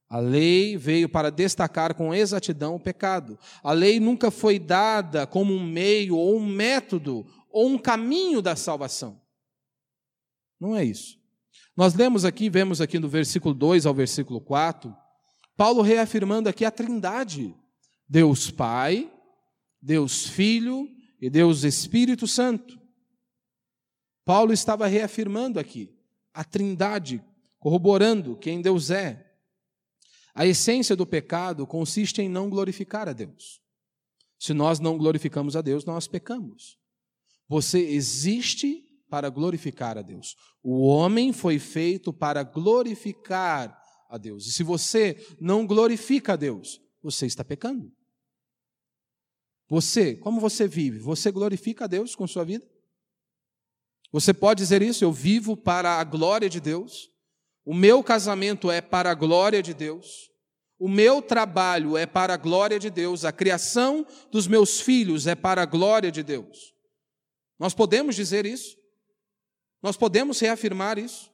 A 0.08 0.18
lei 0.18 0.76
veio 0.76 1.08
para 1.08 1.30
destacar 1.30 1.94
com 1.94 2.14
exatidão 2.14 2.76
o 2.76 2.80
pecado. 2.80 3.38
A 3.62 3.72
lei 3.72 3.98
nunca 3.98 4.30
foi 4.30 4.58
dada 4.58 5.26
como 5.26 5.52
um 5.52 5.62
meio 5.64 6.16
ou 6.16 6.36
um 6.36 6.46
método 6.46 7.26
ou 7.50 7.68
um 7.68 7.78
caminho 7.78 8.40
da 8.40 8.54
salvação. 8.54 9.20
Não 10.60 10.76
é 10.76 10.84
isso. 10.84 11.18
Nós 11.76 11.94
lemos 11.94 12.24
aqui, 12.24 12.48
vemos 12.48 12.80
aqui 12.80 12.98
no 12.98 13.08
versículo 13.08 13.54
2 13.54 13.86
ao 13.86 13.94
versículo 13.94 14.40
4, 14.40 14.94
Paulo 15.56 15.82
reafirmando 15.82 16.48
aqui 16.48 16.64
a 16.64 16.70
Trindade: 16.70 17.54
Deus 18.08 18.50
Pai, 18.50 19.12
Deus 19.82 20.26
Filho 20.26 20.88
e 21.20 21.28
Deus 21.28 21.64
Espírito 21.64 22.26
Santo. 22.26 22.83
Paulo 24.24 24.52
estava 24.52 24.86
reafirmando 24.86 25.60
aqui 25.60 25.94
a 26.32 26.42
trindade, 26.42 27.22
corroborando 27.58 28.36
quem 28.36 28.62
Deus 28.62 28.90
é. 28.90 29.32
A 30.34 30.46
essência 30.46 30.96
do 30.96 31.06
pecado 31.06 31.66
consiste 31.66 32.20
em 32.20 32.28
não 32.28 32.50
glorificar 32.50 33.08
a 33.08 33.12
Deus. 33.12 33.60
Se 34.38 34.52
nós 34.52 34.80
não 34.80 34.98
glorificamos 34.98 35.54
a 35.54 35.62
Deus, 35.62 35.84
nós 35.84 36.08
pecamos. 36.08 36.78
Você 37.48 37.78
existe 37.78 38.84
para 39.08 39.28
glorificar 39.28 39.96
a 39.96 40.02
Deus. 40.02 40.34
O 40.62 40.86
homem 40.86 41.32
foi 41.32 41.58
feito 41.58 42.12
para 42.12 42.42
glorificar 42.42 43.80
a 44.08 44.18
Deus. 44.18 44.46
E 44.46 44.52
se 44.52 44.62
você 44.62 45.24
não 45.40 45.66
glorifica 45.66 46.32
a 46.32 46.36
Deus, 46.36 46.80
você 47.02 47.26
está 47.26 47.44
pecando. 47.44 47.92
Você, 49.68 50.16
como 50.16 50.40
você 50.40 50.66
vive? 50.66 50.98
Você 50.98 51.30
glorifica 51.30 51.84
a 51.84 51.88
Deus 51.88 52.14
com 52.16 52.26
sua 52.26 52.44
vida? 52.44 52.68
Você 54.14 54.32
pode 54.32 54.58
dizer 54.62 54.80
isso? 54.80 55.04
Eu 55.04 55.10
vivo 55.10 55.56
para 55.56 55.98
a 55.98 56.04
glória 56.04 56.48
de 56.48 56.60
Deus. 56.60 57.10
O 57.64 57.74
meu 57.74 58.00
casamento 58.00 58.70
é 58.70 58.80
para 58.80 59.10
a 59.10 59.14
glória 59.14 59.60
de 59.60 59.74
Deus. 59.74 60.30
O 60.78 60.88
meu 60.88 61.20
trabalho 61.20 61.96
é 61.96 62.06
para 62.06 62.34
a 62.34 62.36
glória 62.36 62.78
de 62.78 62.90
Deus. 62.90 63.24
A 63.24 63.32
criação 63.32 64.06
dos 64.30 64.46
meus 64.46 64.80
filhos 64.80 65.26
é 65.26 65.34
para 65.34 65.62
a 65.62 65.66
glória 65.66 66.12
de 66.12 66.22
Deus. 66.22 66.72
Nós 67.58 67.74
podemos 67.74 68.14
dizer 68.14 68.46
isso? 68.46 68.78
Nós 69.82 69.96
podemos 69.96 70.38
reafirmar 70.38 70.96
isso? 70.96 71.28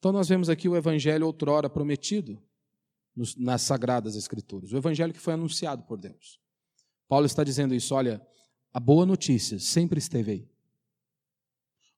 Então, 0.00 0.10
nós 0.10 0.28
vemos 0.28 0.48
aqui 0.48 0.68
o 0.68 0.76
evangelho 0.76 1.24
outrora 1.24 1.70
prometido 1.70 2.42
nas 3.36 3.62
Sagradas 3.62 4.16
Escrituras, 4.16 4.72
o 4.72 4.76
evangelho 4.76 5.12
que 5.12 5.20
foi 5.20 5.34
anunciado 5.34 5.84
por 5.84 5.98
Deus. 5.98 6.40
Paulo 7.06 7.26
está 7.26 7.44
dizendo 7.44 7.72
isso: 7.72 7.94
olha, 7.94 8.20
a 8.72 8.80
boa 8.80 9.04
notícia 9.04 9.58
sempre 9.58 9.98
esteve 9.98 10.30
aí. 10.32 10.48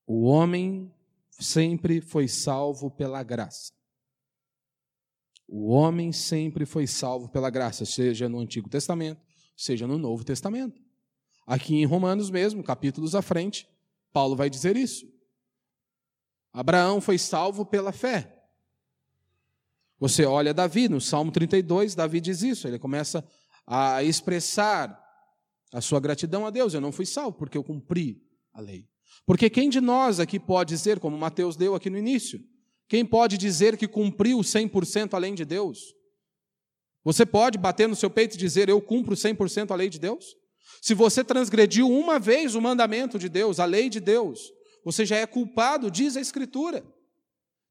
O 0.06 0.24
homem 0.24 0.92
sempre 1.30 2.00
foi 2.00 2.28
salvo 2.28 2.90
pela 2.90 3.22
graça. 3.22 3.72
O 5.46 5.68
homem 5.68 6.12
sempre 6.12 6.66
foi 6.66 6.86
salvo 6.86 7.28
pela 7.28 7.50
graça, 7.50 7.84
seja 7.84 8.28
no 8.28 8.38
Antigo 8.38 8.68
Testamento, 8.68 9.20
seja 9.56 9.86
no 9.86 9.98
Novo 9.98 10.24
Testamento. 10.24 10.82
Aqui 11.46 11.76
em 11.76 11.84
Romanos 11.84 12.30
mesmo, 12.30 12.62
capítulos 12.62 13.14
à 13.14 13.22
frente, 13.22 13.68
Paulo 14.12 14.34
vai 14.34 14.48
dizer 14.48 14.76
isso. 14.76 15.06
Abraão 16.52 17.00
foi 17.00 17.18
salvo 17.18 17.64
pela 17.66 17.92
fé. 17.92 18.42
Você 20.00 20.24
olha 20.24 20.54
Davi, 20.54 20.88
no 20.88 21.00
Salmo 21.00 21.30
32, 21.30 21.94
Davi 21.94 22.20
diz 22.20 22.42
isso, 22.42 22.66
ele 22.66 22.78
começa 22.78 23.26
a 23.66 24.02
expressar 24.02 25.03
a 25.74 25.80
sua 25.80 25.98
gratidão 25.98 26.46
a 26.46 26.50
Deus. 26.50 26.72
Eu 26.72 26.80
não 26.80 26.92
fui 26.92 27.04
salvo 27.04 27.36
porque 27.36 27.58
eu 27.58 27.64
cumpri 27.64 28.22
a 28.52 28.60
lei. 28.60 28.86
Porque 29.26 29.50
quem 29.50 29.68
de 29.68 29.80
nós 29.80 30.20
aqui 30.20 30.38
pode 30.38 30.68
dizer, 30.68 31.00
como 31.00 31.18
Mateus 31.18 31.56
deu 31.56 31.74
aqui 31.74 31.90
no 31.90 31.98
início, 31.98 32.40
quem 32.88 33.04
pode 33.04 33.36
dizer 33.36 33.76
que 33.76 33.88
cumpriu 33.88 34.38
100% 34.38 35.14
a 35.14 35.18
lei 35.18 35.32
de 35.34 35.44
Deus? 35.44 35.80
Você 37.02 37.26
pode 37.26 37.58
bater 37.58 37.88
no 37.88 37.96
seu 37.96 38.08
peito 38.08 38.34
e 38.34 38.38
dizer, 38.38 38.68
eu 38.68 38.80
cumpro 38.80 39.16
100% 39.16 39.72
a 39.72 39.74
lei 39.74 39.88
de 39.88 39.98
Deus? 39.98 40.24
Se 40.80 40.94
você 40.94 41.24
transgrediu 41.24 41.90
uma 41.90 42.20
vez 42.20 42.54
o 42.54 42.60
mandamento 42.60 43.18
de 43.18 43.28
Deus, 43.28 43.58
a 43.58 43.64
lei 43.64 43.88
de 43.88 43.98
Deus, 43.98 44.52
você 44.84 45.04
já 45.04 45.16
é 45.16 45.26
culpado, 45.26 45.90
diz 45.90 46.16
a 46.16 46.20
Escritura. 46.20 46.84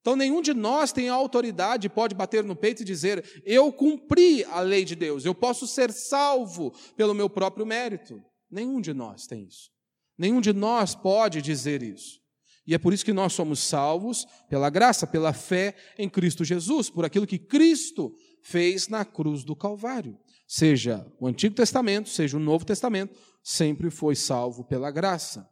Então, 0.03 0.17
nenhum 0.17 0.41
de 0.41 0.53
nós 0.53 0.91
tem 0.91 1.07
autoridade, 1.07 1.87
pode 1.87 2.13
bater 2.13 2.43
no 2.43 2.57
peito 2.57 2.81
e 2.81 2.85
dizer: 2.85 3.23
Eu 3.45 3.71
cumpri 3.71 4.43
a 4.43 4.59
lei 4.59 4.83
de 4.83 4.97
Deus, 4.97 5.23
eu 5.23 5.33
posso 5.33 5.65
ser 5.65 5.93
salvo 5.93 6.73
pelo 6.97 7.13
meu 7.13 7.29
próprio 7.29 7.65
mérito. 7.65 8.21
Nenhum 8.51 8.81
de 8.81 8.93
nós 8.93 9.25
tem 9.25 9.45
isso. 9.45 9.71
Nenhum 10.17 10.41
de 10.41 10.51
nós 10.51 10.93
pode 10.93 11.41
dizer 11.41 11.81
isso. 11.81 12.19
E 12.67 12.75
é 12.75 12.77
por 12.77 12.91
isso 12.91 13.05
que 13.05 13.13
nós 13.13 13.31
somos 13.31 13.59
salvos 13.59 14.27
pela 14.49 14.69
graça, 14.69 15.07
pela 15.07 15.31
fé 15.31 15.73
em 15.97 16.09
Cristo 16.09 16.43
Jesus, 16.43 16.89
por 16.89 17.05
aquilo 17.05 17.25
que 17.25 17.39
Cristo 17.39 18.13
fez 18.41 18.89
na 18.89 19.05
cruz 19.05 19.45
do 19.45 19.55
Calvário. 19.55 20.19
Seja 20.45 21.09
o 21.17 21.27
Antigo 21.27 21.55
Testamento, 21.55 22.09
seja 22.09 22.35
o 22.35 22.41
Novo 22.41 22.65
Testamento, 22.65 23.17
sempre 23.41 23.89
foi 23.89 24.17
salvo 24.17 24.65
pela 24.65 24.91
graça. 24.91 25.49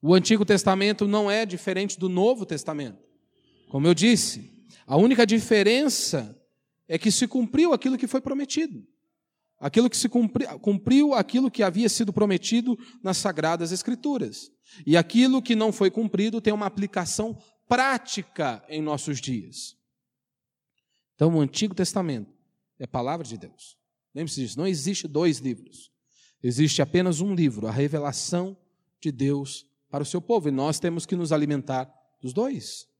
O 0.00 0.14
Antigo 0.14 0.46
Testamento 0.46 1.06
não 1.06 1.30
é 1.30 1.44
diferente 1.44 1.98
do 1.98 2.08
Novo 2.08 2.46
Testamento. 2.46 3.11
Como 3.72 3.86
eu 3.86 3.94
disse, 3.94 4.52
a 4.86 4.98
única 4.98 5.26
diferença 5.26 6.38
é 6.86 6.98
que 6.98 7.10
se 7.10 7.26
cumpriu 7.26 7.72
aquilo 7.72 7.96
que 7.96 8.06
foi 8.06 8.20
prometido. 8.20 8.86
Aquilo 9.58 9.88
que 9.88 9.96
se 9.96 10.10
cumpriu, 10.10 10.58
cumpriu 10.58 11.14
aquilo 11.14 11.50
que 11.50 11.62
havia 11.62 11.88
sido 11.88 12.12
prometido 12.12 12.78
nas 13.02 13.16
sagradas 13.16 13.72
escrituras. 13.72 14.52
E 14.84 14.94
aquilo 14.94 15.40
que 15.40 15.56
não 15.56 15.72
foi 15.72 15.90
cumprido 15.90 16.38
tem 16.38 16.52
uma 16.52 16.66
aplicação 16.66 17.34
prática 17.66 18.62
em 18.68 18.82
nossos 18.82 19.18
dias. 19.18 19.74
Então, 21.14 21.34
o 21.34 21.40
Antigo 21.40 21.74
Testamento 21.74 22.30
é 22.78 22.86
palavra 22.86 23.26
de 23.26 23.38
Deus. 23.38 23.78
Lembre-se 24.14 24.42
disso, 24.42 24.58
não 24.58 24.66
existe 24.66 25.08
dois 25.08 25.38
livros. 25.38 25.90
Existe 26.42 26.82
apenas 26.82 27.22
um 27.22 27.34
livro, 27.34 27.66
a 27.66 27.72
revelação 27.72 28.54
de 29.00 29.10
Deus 29.10 29.66
para 29.88 30.02
o 30.02 30.06
seu 30.06 30.20
povo, 30.20 30.50
e 30.50 30.52
nós 30.52 30.78
temos 30.78 31.06
que 31.06 31.16
nos 31.16 31.32
alimentar 31.32 31.90
dos 32.20 32.34
dois. 32.34 32.91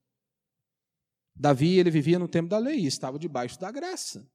Davi, 1.34 1.78
ele 1.78 1.90
vivia 1.90 2.18
no 2.18 2.28
tempo 2.28 2.48
da 2.48 2.58
lei 2.58 2.80
e 2.80 2.86
estava 2.86 3.18
debaixo 3.18 3.58
da 3.58 3.70
graça. 3.70 4.28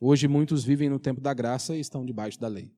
Hoje 0.00 0.28
muitos 0.28 0.64
vivem 0.64 0.88
no 0.88 0.98
tempo 0.98 1.20
da 1.20 1.32
graça 1.32 1.74
e 1.74 1.80
estão 1.80 2.04
debaixo 2.04 2.38
da 2.38 2.48
lei. 2.48 2.74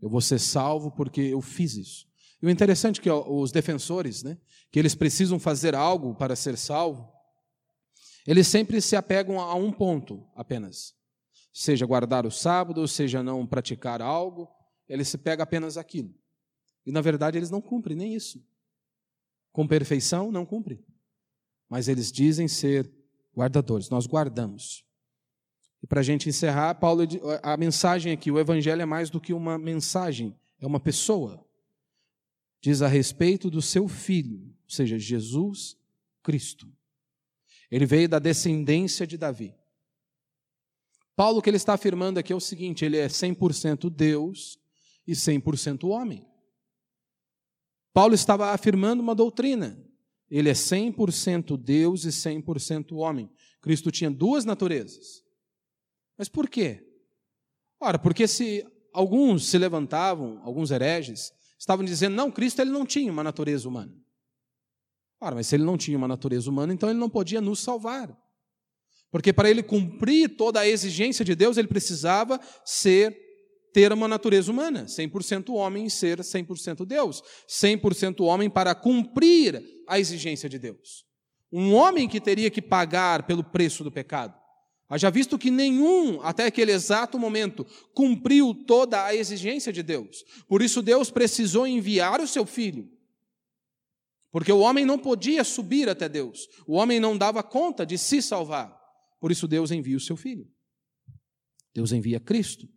Eu 0.00 0.08
vou 0.08 0.20
ser 0.20 0.38
salvo 0.38 0.90
porque 0.90 1.20
eu 1.20 1.40
fiz 1.40 1.74
isso. 1.74 2.06
E 2.40 2.46
o 2.46 2.50
interessante 2.50 3.00
é 3.00 3.02
que 3.02 3.10
os 3.10 3.52
defensores, 3.52 4.22
né, 4.22 4.38
que 4.70 4.78
eles 4.78 4.94
precisam 4.94 5.38
fazer 5.38 5.74
algo 5.74 6.14
para 6.14 6.36
ser 6.36 6.58
salvo, 6.58 7.10
eles 8.26 8.46
sempre 8.46 8.80
se 8.80 8.96
apegam 8.96 9.40
a 9.40 9.54
um 9.54 9.72
ponto 9.72 10.26
apenas. 10.34 10.94
Seja 11.52 11.86
guardar 11.86 12.26
o 12.26 12.30
sábado, 12.30 12.86
seja 12.88 13.22
não 13.22 13.46
praticar 13.46 14.02
algo, 14.02 14.48
ele 14.88 15.04
se 15.04 15.16
pega 15.16 15.42
apenas 15.42 15.76
aquilo. 15.76 16.14
E 16.84 16.92
na 16.92 17.00
verdade 17.00 17.38
eles 17.38 17.50
não 17.50 17.60
cumprem 17.60 17.96
nem 17.96 18.14
isso. 18.14 18.44
Com 19.52 19.66
perfeição, 19.66 20.32
não 20.32 20.44
cumprem. 20.44 20.84
Mas 21.74 21.88
eles 21.88 22.12
dizem 22.12 22.46
ser 22.46 22.88
guardadores, 23.36 23.90
nós 23.90 24.06
guardamos. 24.06 24.84
E 25.82 25.88
para 25.88 25.98
a 25.98 26.02
gente 26.04 26.28
encerrar, 26.28 26.76
Paulo, 26.76 27.02
a 27.42 27.56
mensagem 27.56 28.12
aqui, 28.12 28.30
o 28.30 28.38
Evangelho 28.38 28.80
é 28.80 28.84
mais 28.84 29.10
do 29.10 29.20
que 29.20 29.32
uma 29.32 29.58
mensagem, 29.58 30.38
é 30.60 30.66
uma 30.68 30.78
pessoa. 30.78 31.44
Diz 32.60 32.80
a 32.80 32.86
respeito 32.86 33.50
do 33.50 33.60
seu 33.60 33.88
filho, 33.88 34.54
ou 34.62 34.70
seja, 34.70 35.00
Jesus 35.00 35.76
Cristo. 36.22 36.72
Ele 37.68 37.86
veio 37.86 38.08
da 38.08 38.20
descendência 38.20 39.04
de 39.04 39.18
Davi. 39.18 39.52
Paulo, 41.16 41.40
o 41.40 41.42
que 41.42 41.50
ele 41.50 41.56
está 41.56 41.74
afirmando 41.74 42.20
aqui 42.20 42.32
é 42.32 42.36
o 42.36 42.40
seguinte: 42.40 42.84
ele 42.84 42.98
é 42.98 43.08
100% 43.08 43.90
Deus 43.90 44.60
e 45.04 45.12
100% 45.12 45.88
homem. 45.88 46.24
Paulo 47.92 48.14
estava 48.14 48.52
afirmando 48.52 49.02
uma 49.02 49.12
doutrina. 49.12 49.84
Ele 50.36 50.50
é 50.50 50.52
100% 50.52 51.56
Deus 51.56 52.04
e 52.04 52.08
100% 52.08 52.96
homem. 52.96 53.30
Cristo 53.62 53.92
tinha 53.92 54.10
duas 54.10 54.44
naturezas. 54.44 55.22
Mas 56.18 56.28
por 56.28 56.48
quê? 56.48 56.84
Ora, 57.80 58.00
porque 58.00 58.26
se 58.26 58.66
alguns 58.92 59.46
se 59.46 59.56
levantavam, 59.56 60.40
alguns 60.42 60.72
hereges, 60.72 61.32
estavam 61.56 61.84
dizendo, 61.84 62.16
não, 62.16 62.32
Cristo 62.32 62.60
ele 62.60 62.72
não 62.72 62.84
tinha 62.84 63.12
uma 63.12 63.22
natureza 63.22 63.68
humana. 63.68 63.94
Ora, 65.20 65.36
mas 65.36 65.46
se 65.46 65.54
ele 65.54 65.62
não 65.62 65.78
tinha 65.78 65.96
uma 65.96 66.08
natureza 66.08 66.50
humana, 66.50 66.74
então 66.74 66.90
ele 66.90 66.98
não 66.98 67.08
podia 67.08 67.40
nos 67.40 67.60
salvar. 67.60 68.12
Porque 69.12 69.32
para 69.32 69.48
ele 69.48 69.62
cumprir 69.62 70.36
toda 70.36 70.58
a 70.58 70.66
exigência 70.66 71.24
de 71.24 71.36
Deus, 71.36 71.56
ele 71.56 71.68
precisava 71.68 72.40
ser 72.64 73.16
ter 73.74 73.92
uma 73.92 74.06
natureza 74.06 74.52
humana, 74.52 74.84
100% 74.84 75.52
homem 75.52 75.86
e 75.86 75.90
ser 75.90 76.20
100% 76.20 76.86
Deus, 76.86 77.20
100% 77.48 78.24
homem 78.24 78.48
para 78.48 78.72
cumprir 78.72 79.60
a 79.88 79.98
exigência 79.98 80.48
de 80.48 80.60
Deus. 80.60 81.04
Um 81.52 81.74
homem 81.74 82.08
que 82.08 82.20
teria 82.20 82.50
que 82.50 82.62
pagar 82.62 83.26
pelo 83.26 83.42
preço 83.42 83.82
do 83.82 83.90
pecado. 83.90 84.32
Haja 84.88 85.10
visto 85.10 85.36
que 85.36 85.50
nenhum, 85.50 86.22
até 86.22 86.46
aquele 86.46 86.70
exato 86.70 87.18
momento, 87.18 87.66
cumpriu 87.92 88.54
toda 88.54 89.04
a 89.04 89.12
exigência 89.14 89.72
de 89.72 89.82
Deus. 89.82 90.24
Por 90.46 90.62
isso 90.62 90.80
Deus 90.80 91.10
precisou 91.10 91.66
enviar 91.66 92.20
o 92.20 92.28
seu 92.28 92.46
filho. 92.46 92.88
Porque 94.30 94.52
o 94.52 94.60
homem 94.60 94.84
não 94.84 94.98
podia 94.98 95.42
subir 95.42 95.88
até 95.88 96.08
Deus. 96.08 96.46
O 96.64 96.74
homem 96.74 97.00
não 97.00 97.18
dava 97.18 97.42
conta 97.42 97.84
de 97.84 97.98
se 97.98 98.22
salvar. 98.22 98.72
Por 99.20 99.32
isso 99.32 99.48
Deus 99.48 99.72
envia 99.72 99.96
o 99.96 100.00
seu 100.00 100.16
filho. 100.16 100.46
Deus 101.74 101.90
envia 101.90 102.20
Cristo. 102.20 102.68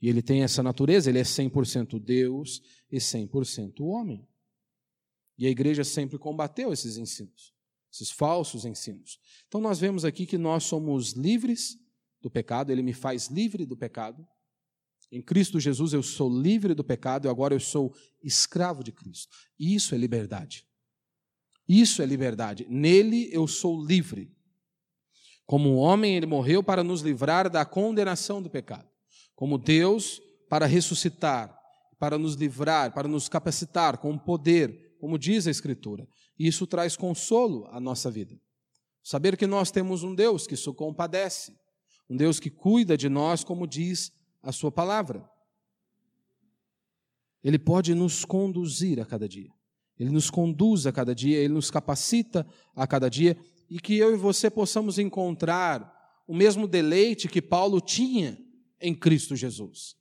E 0.00 0.08
ele 0.08 0.22
tem 0.22 0.42
essa 0.42 0.62
natureza, 0.62 1.08
ele 1.08 1.18
é 1.18 1.22
100% 1.22 1.98
Deus 1.98 2.62
e 2.90 2.98
100% 2.98 3.80
homem. 3.80 4.26
E 5.38 5.46
a 5.46 5.50
igreja 5.50 5.84
sempre 5.84 6.18
combateu 6.18 6.72
esses 6.72 6.96
ensinos, 6.96 7.54
esses 7.92 8.10
falsos 8.10 8.64
ensinos. 8.64 9.18
Então 9.48 9.60
nós 9.60 9.78
vemos 9.78 10.04
aqui 10.04 10.26
que 10.26 10.38
nós 10.38 10.64
somos 10.64 11.12
livres 11.12 11.78
do 12.20 12.30
pecado, 12.30 12.70
ele 12.70 12.82
me 12.82 12.92
faz 12.92 13.28
livre 13.28 13.64
do 13.64 13.76
pecado. 13.76 14.26
Em 15.10 15.22
Cristo 15.22 15.60
Jesus 15.60 15.92
eu 15.92 16.02
sou 16.02 16.28
livre 16.28 16.74
do 16.74 16.84
pecado 16.84 17.26
e 17.26 17.30
agora 17.30 17.54
eu 17.54 17.60
sou 17.60 17.94
escravo 18.22 18.82
de 18.82 18.92
Cristo. 18.92 19.34
Isso 19.58 19.94
é 19.94 19.98
liberdade. 19.98 20.66
Isso 21.68 22.02
é 22.02 22.06
liberdade. 22.06 22.66
Nele 22.68 23.28
eu 23.32 23.46
sou 23.46 23.82
livre. 23.82 24.34
Como 25.46 25.76
homem, 25.76 26.16
ele 26.16 26.26
morreu 26.26 26.62
para 26.62 26.82
nos 26.82 27.02
livrar 27.02 27.48
da 27.48 27.64
condenação 27.64 28.42
do 28.42 28.50
pecado 28.50 28.95
como 29.36 29.58
Deus 29.58 30.20
para 30.48 30.66
ressuscitar, 30.66 31.56
para 31.98 32.18
nos 32.18 32.34
livrar, 32.34 32.92
para 32.92 33.06
nos 33.06 33.28
capacitar 33.28 33.98
com 33.98 34.18
poder, 34.18 34.96
como 34.98 35.18
diz 35.18 35.46
a 35.46 35.50
Escritura. 35.50 36.08
E 36.38 36.48
isso 36.48 36.66
traz 36.66 36.96
consolo 36.96 37.66
à 37.70 37.78
nossa 37.78 38.10
vida. 38.10 38.40
Saber 39.02 39.36
que 39.36 39.46
nós 39.46 39.70
temos 39.70 40.02
um 40.02 40.14
Deus 40.14 40.46
que 40.46 40.56
se 40.56 40.72
compadece, 40.72 41.54
um 42.08 42.16
Deus 42.16 42.40
que 42.40 42.50
cuida 42.50 42.96
de 42.96 43.08
nós, 43.08 43.44
como 43.44 43.66
diz 43.66 44.10
a 44.42 44.50
Sua 44.50 44.72
palavra. 44.72 45.28
Ele 47.44 47.58
pode 47.58 47.94
nos 47.94 48.24
conduzir 48.24 49.00
a 49.00 49.06
cada 49.06 49.28
dia. 49.28 49.50
Ele 49.98 50.10
nos 50.10 50.30
conduz 50.30 50.86
a 50.86 50.92
cada 50.92 51.14
dia, 51.14 51.38
ele 51.38 51.54
nos 51.54 51.70
capacita 51.70 52.46
a 52.74 52.86
cada 52.86 53.08
dia 53.08 53.36
e 53.68 53.78
que 53.78 53.96
eu 53.96 54.14
e 54.14 54.16
você 54.16 54.50
possamos 54.50 54.98
encontrar 54.98 55.94
o 56.26 56.34
mesmo 56.34 56.66
deleite 56.66 57.28
que 57.28 57.40
Paulo 57.40 57.80
tinha 57.80 58.38
em 58.80 58.94
Cristo 58.94 59.34
Jesus. 59.34 59.96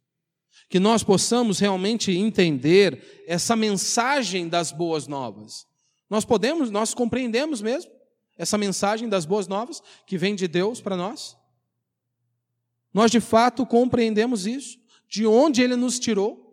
Que 0.69 0.79
nós 0.79 1.03
possamos 1.03 1.59
realmente 1.59 2.11
entender 2.11 3.23
essa 3.27 3.55
mensagem 3.55 4.47
das 4.47 4.71
boas 4.71 5.07
novas. 5.07 5.67
Nós 6.09 6.25
podemos, 6.25 6.69
nós 6.69 6.93
compreendemos 6.93 7.61
mesmo 7.61 7.91
essa 8.37 8.57
mensagem 8.57 9.07
das 9.07 9.25
boas 9.25 9.47
novas 9.47 9.81
que 10.05 10.17
vem 10.17 10.35
de 10.35 10.47
Deus 10.47 10.81
para 10.81 10.97
nós? 10.97 11.37
Nós 12.93 13.11
de 13.11 13.19
fato 13.19 13.65
compreendemos 13.65 14.45
isso, 14.45 14.79
de 15.07 15.25
onde 15.25 15.61
ele 15.61 15.75
nos 15.75 15.99
tirou, 15.99 16.45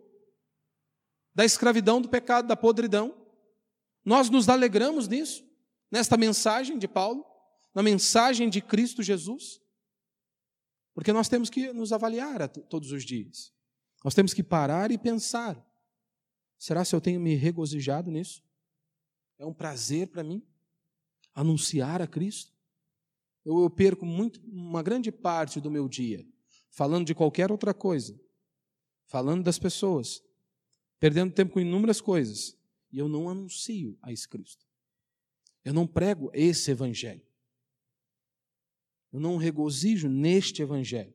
da 1.33 1.43
escravidão, 1.43 2.01
do 2.01 2.09
pecado, 2.09 2.47
da 2.47 2.55
podridão. 2.55 3.15
Nós 4.05 4.29
nos 4.29 4.49
alegramos 4.49 5.07
nisso, 5.07 5.43
nesta 5.89 6.17
mensagem 6.17 6.77
de 6.77 6.87
Paulo, 6.87 7.25
na 7.73 7.81
mensagem 7.81 8.49
de 8.49 8.61
Cristo 8.61 9.01
Jesus. 9.01 9.62
Porque 10.93 11.13
nós 11.13 11.27
temos 11.27 11.49
que 11.49 11.73
nos 11.73 11.91
avaliar 11.91 12.47
todos 12.47 12.91
os 12.91 13.03
dias. 13.03 13.51
Nós 14.03 14.13
temos 14.13 14.33
que 14.33 14.43
parar 14.43 14.91
e 14.91 14.97
pensar: 14.97 15.61
será 16.57 16.85
se 16.85 16.95
eu 16.95 17.01
tenho 17.01 17.19
me 17.19 17.35
regozijado 17.35 18.11
nisso? 18.11 18.43
É 19.39 19.45
um 19.45 19.53
prazer 19.53 20.07
para 20.07 20.23
mim 20.23 20.43
anunciar 21.33 22.01
a 22.01 22.07
Cristo? 22.07 22.53
Eu, 23.43 23.61
eu 23.61 23.69
perco 23.69 24.05
muito, 24.05 24.39
uma 24.45 24.83
grande 24.83 25.11
parte 25.11 25.59
do 25.59 25.71
meu 25.71 25.89
dia 25.89 26.25
falando 26.73 27.05
de 27.05 27.13
qualquer 27.13 27.51
outra 27.51 27.71
coisa, 27.71 28.19
falando 29.05 29.43
das 29.43 29.59
pessoas, 29.59 30.23
perdendo 30.99 31.31
tempo 31.31 31.53
com 31.53 31.59
inúmeras 31.59 32.01
coisas, 32.01 32.57
e 32.91 32.97
eu 32.97 33.07
não 33.07 33.29
anuncio 33.29 33.95
a 34.01 34.11
esse 34.11 34.27
Cristo. 34.27 34.65
Eu 35.63 35.71
não 35.71 35.85
prego 35.85 36.31
esse 36.33 36.71
evangelho. 36.71 37.21
Eu 39.13 39.19
não 39.19 39.37
regozijo 39.37 40.09
neste 40.09 40.63
evangelho. 40.63 41.13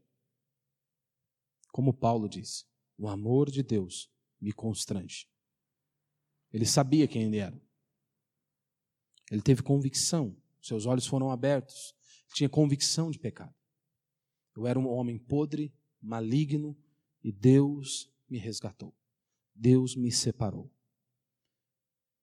Como 1.72 1.92
Paulo 1.92 2.28
disse, 2.28 2.64
o 2.96 3.08
amor 3.08 3.50
de 3.50 3.60
Deus 3.60 4.08
me 4.40 4.52
constrange. 4.52 5.28
Ele 6.52 6.64
sabia 6.64 7.08
quem 7.08 7.24
ele 7.24 7.38
era. 7.38 7.60
Ele 9.30 9.42
teve 9.42 9.62
convicção, 9.62 10.34
seus 10.62 10.86
olhos 10.86 11.06
foram 11.06 11.30
abertos, 11.30 11.92
tinha 12.32 12.48
convicção 12.48 13.10
de 13.10 13.18
pecado. 13.18 13.54
Eu 14.56 14.66
era 14.66 14.78
um 14.78 14.88
homem 14.88 15.18
podre, 15.18 15.74
maligno, 16.00 16.76
e 17.22 17.32
Deus 17.32 18.08
me 18.28 18.38
resgatou. 18.38 18.94
Deus 19.52 19.96
me 19.96 20.12
separou. 20.12 20.70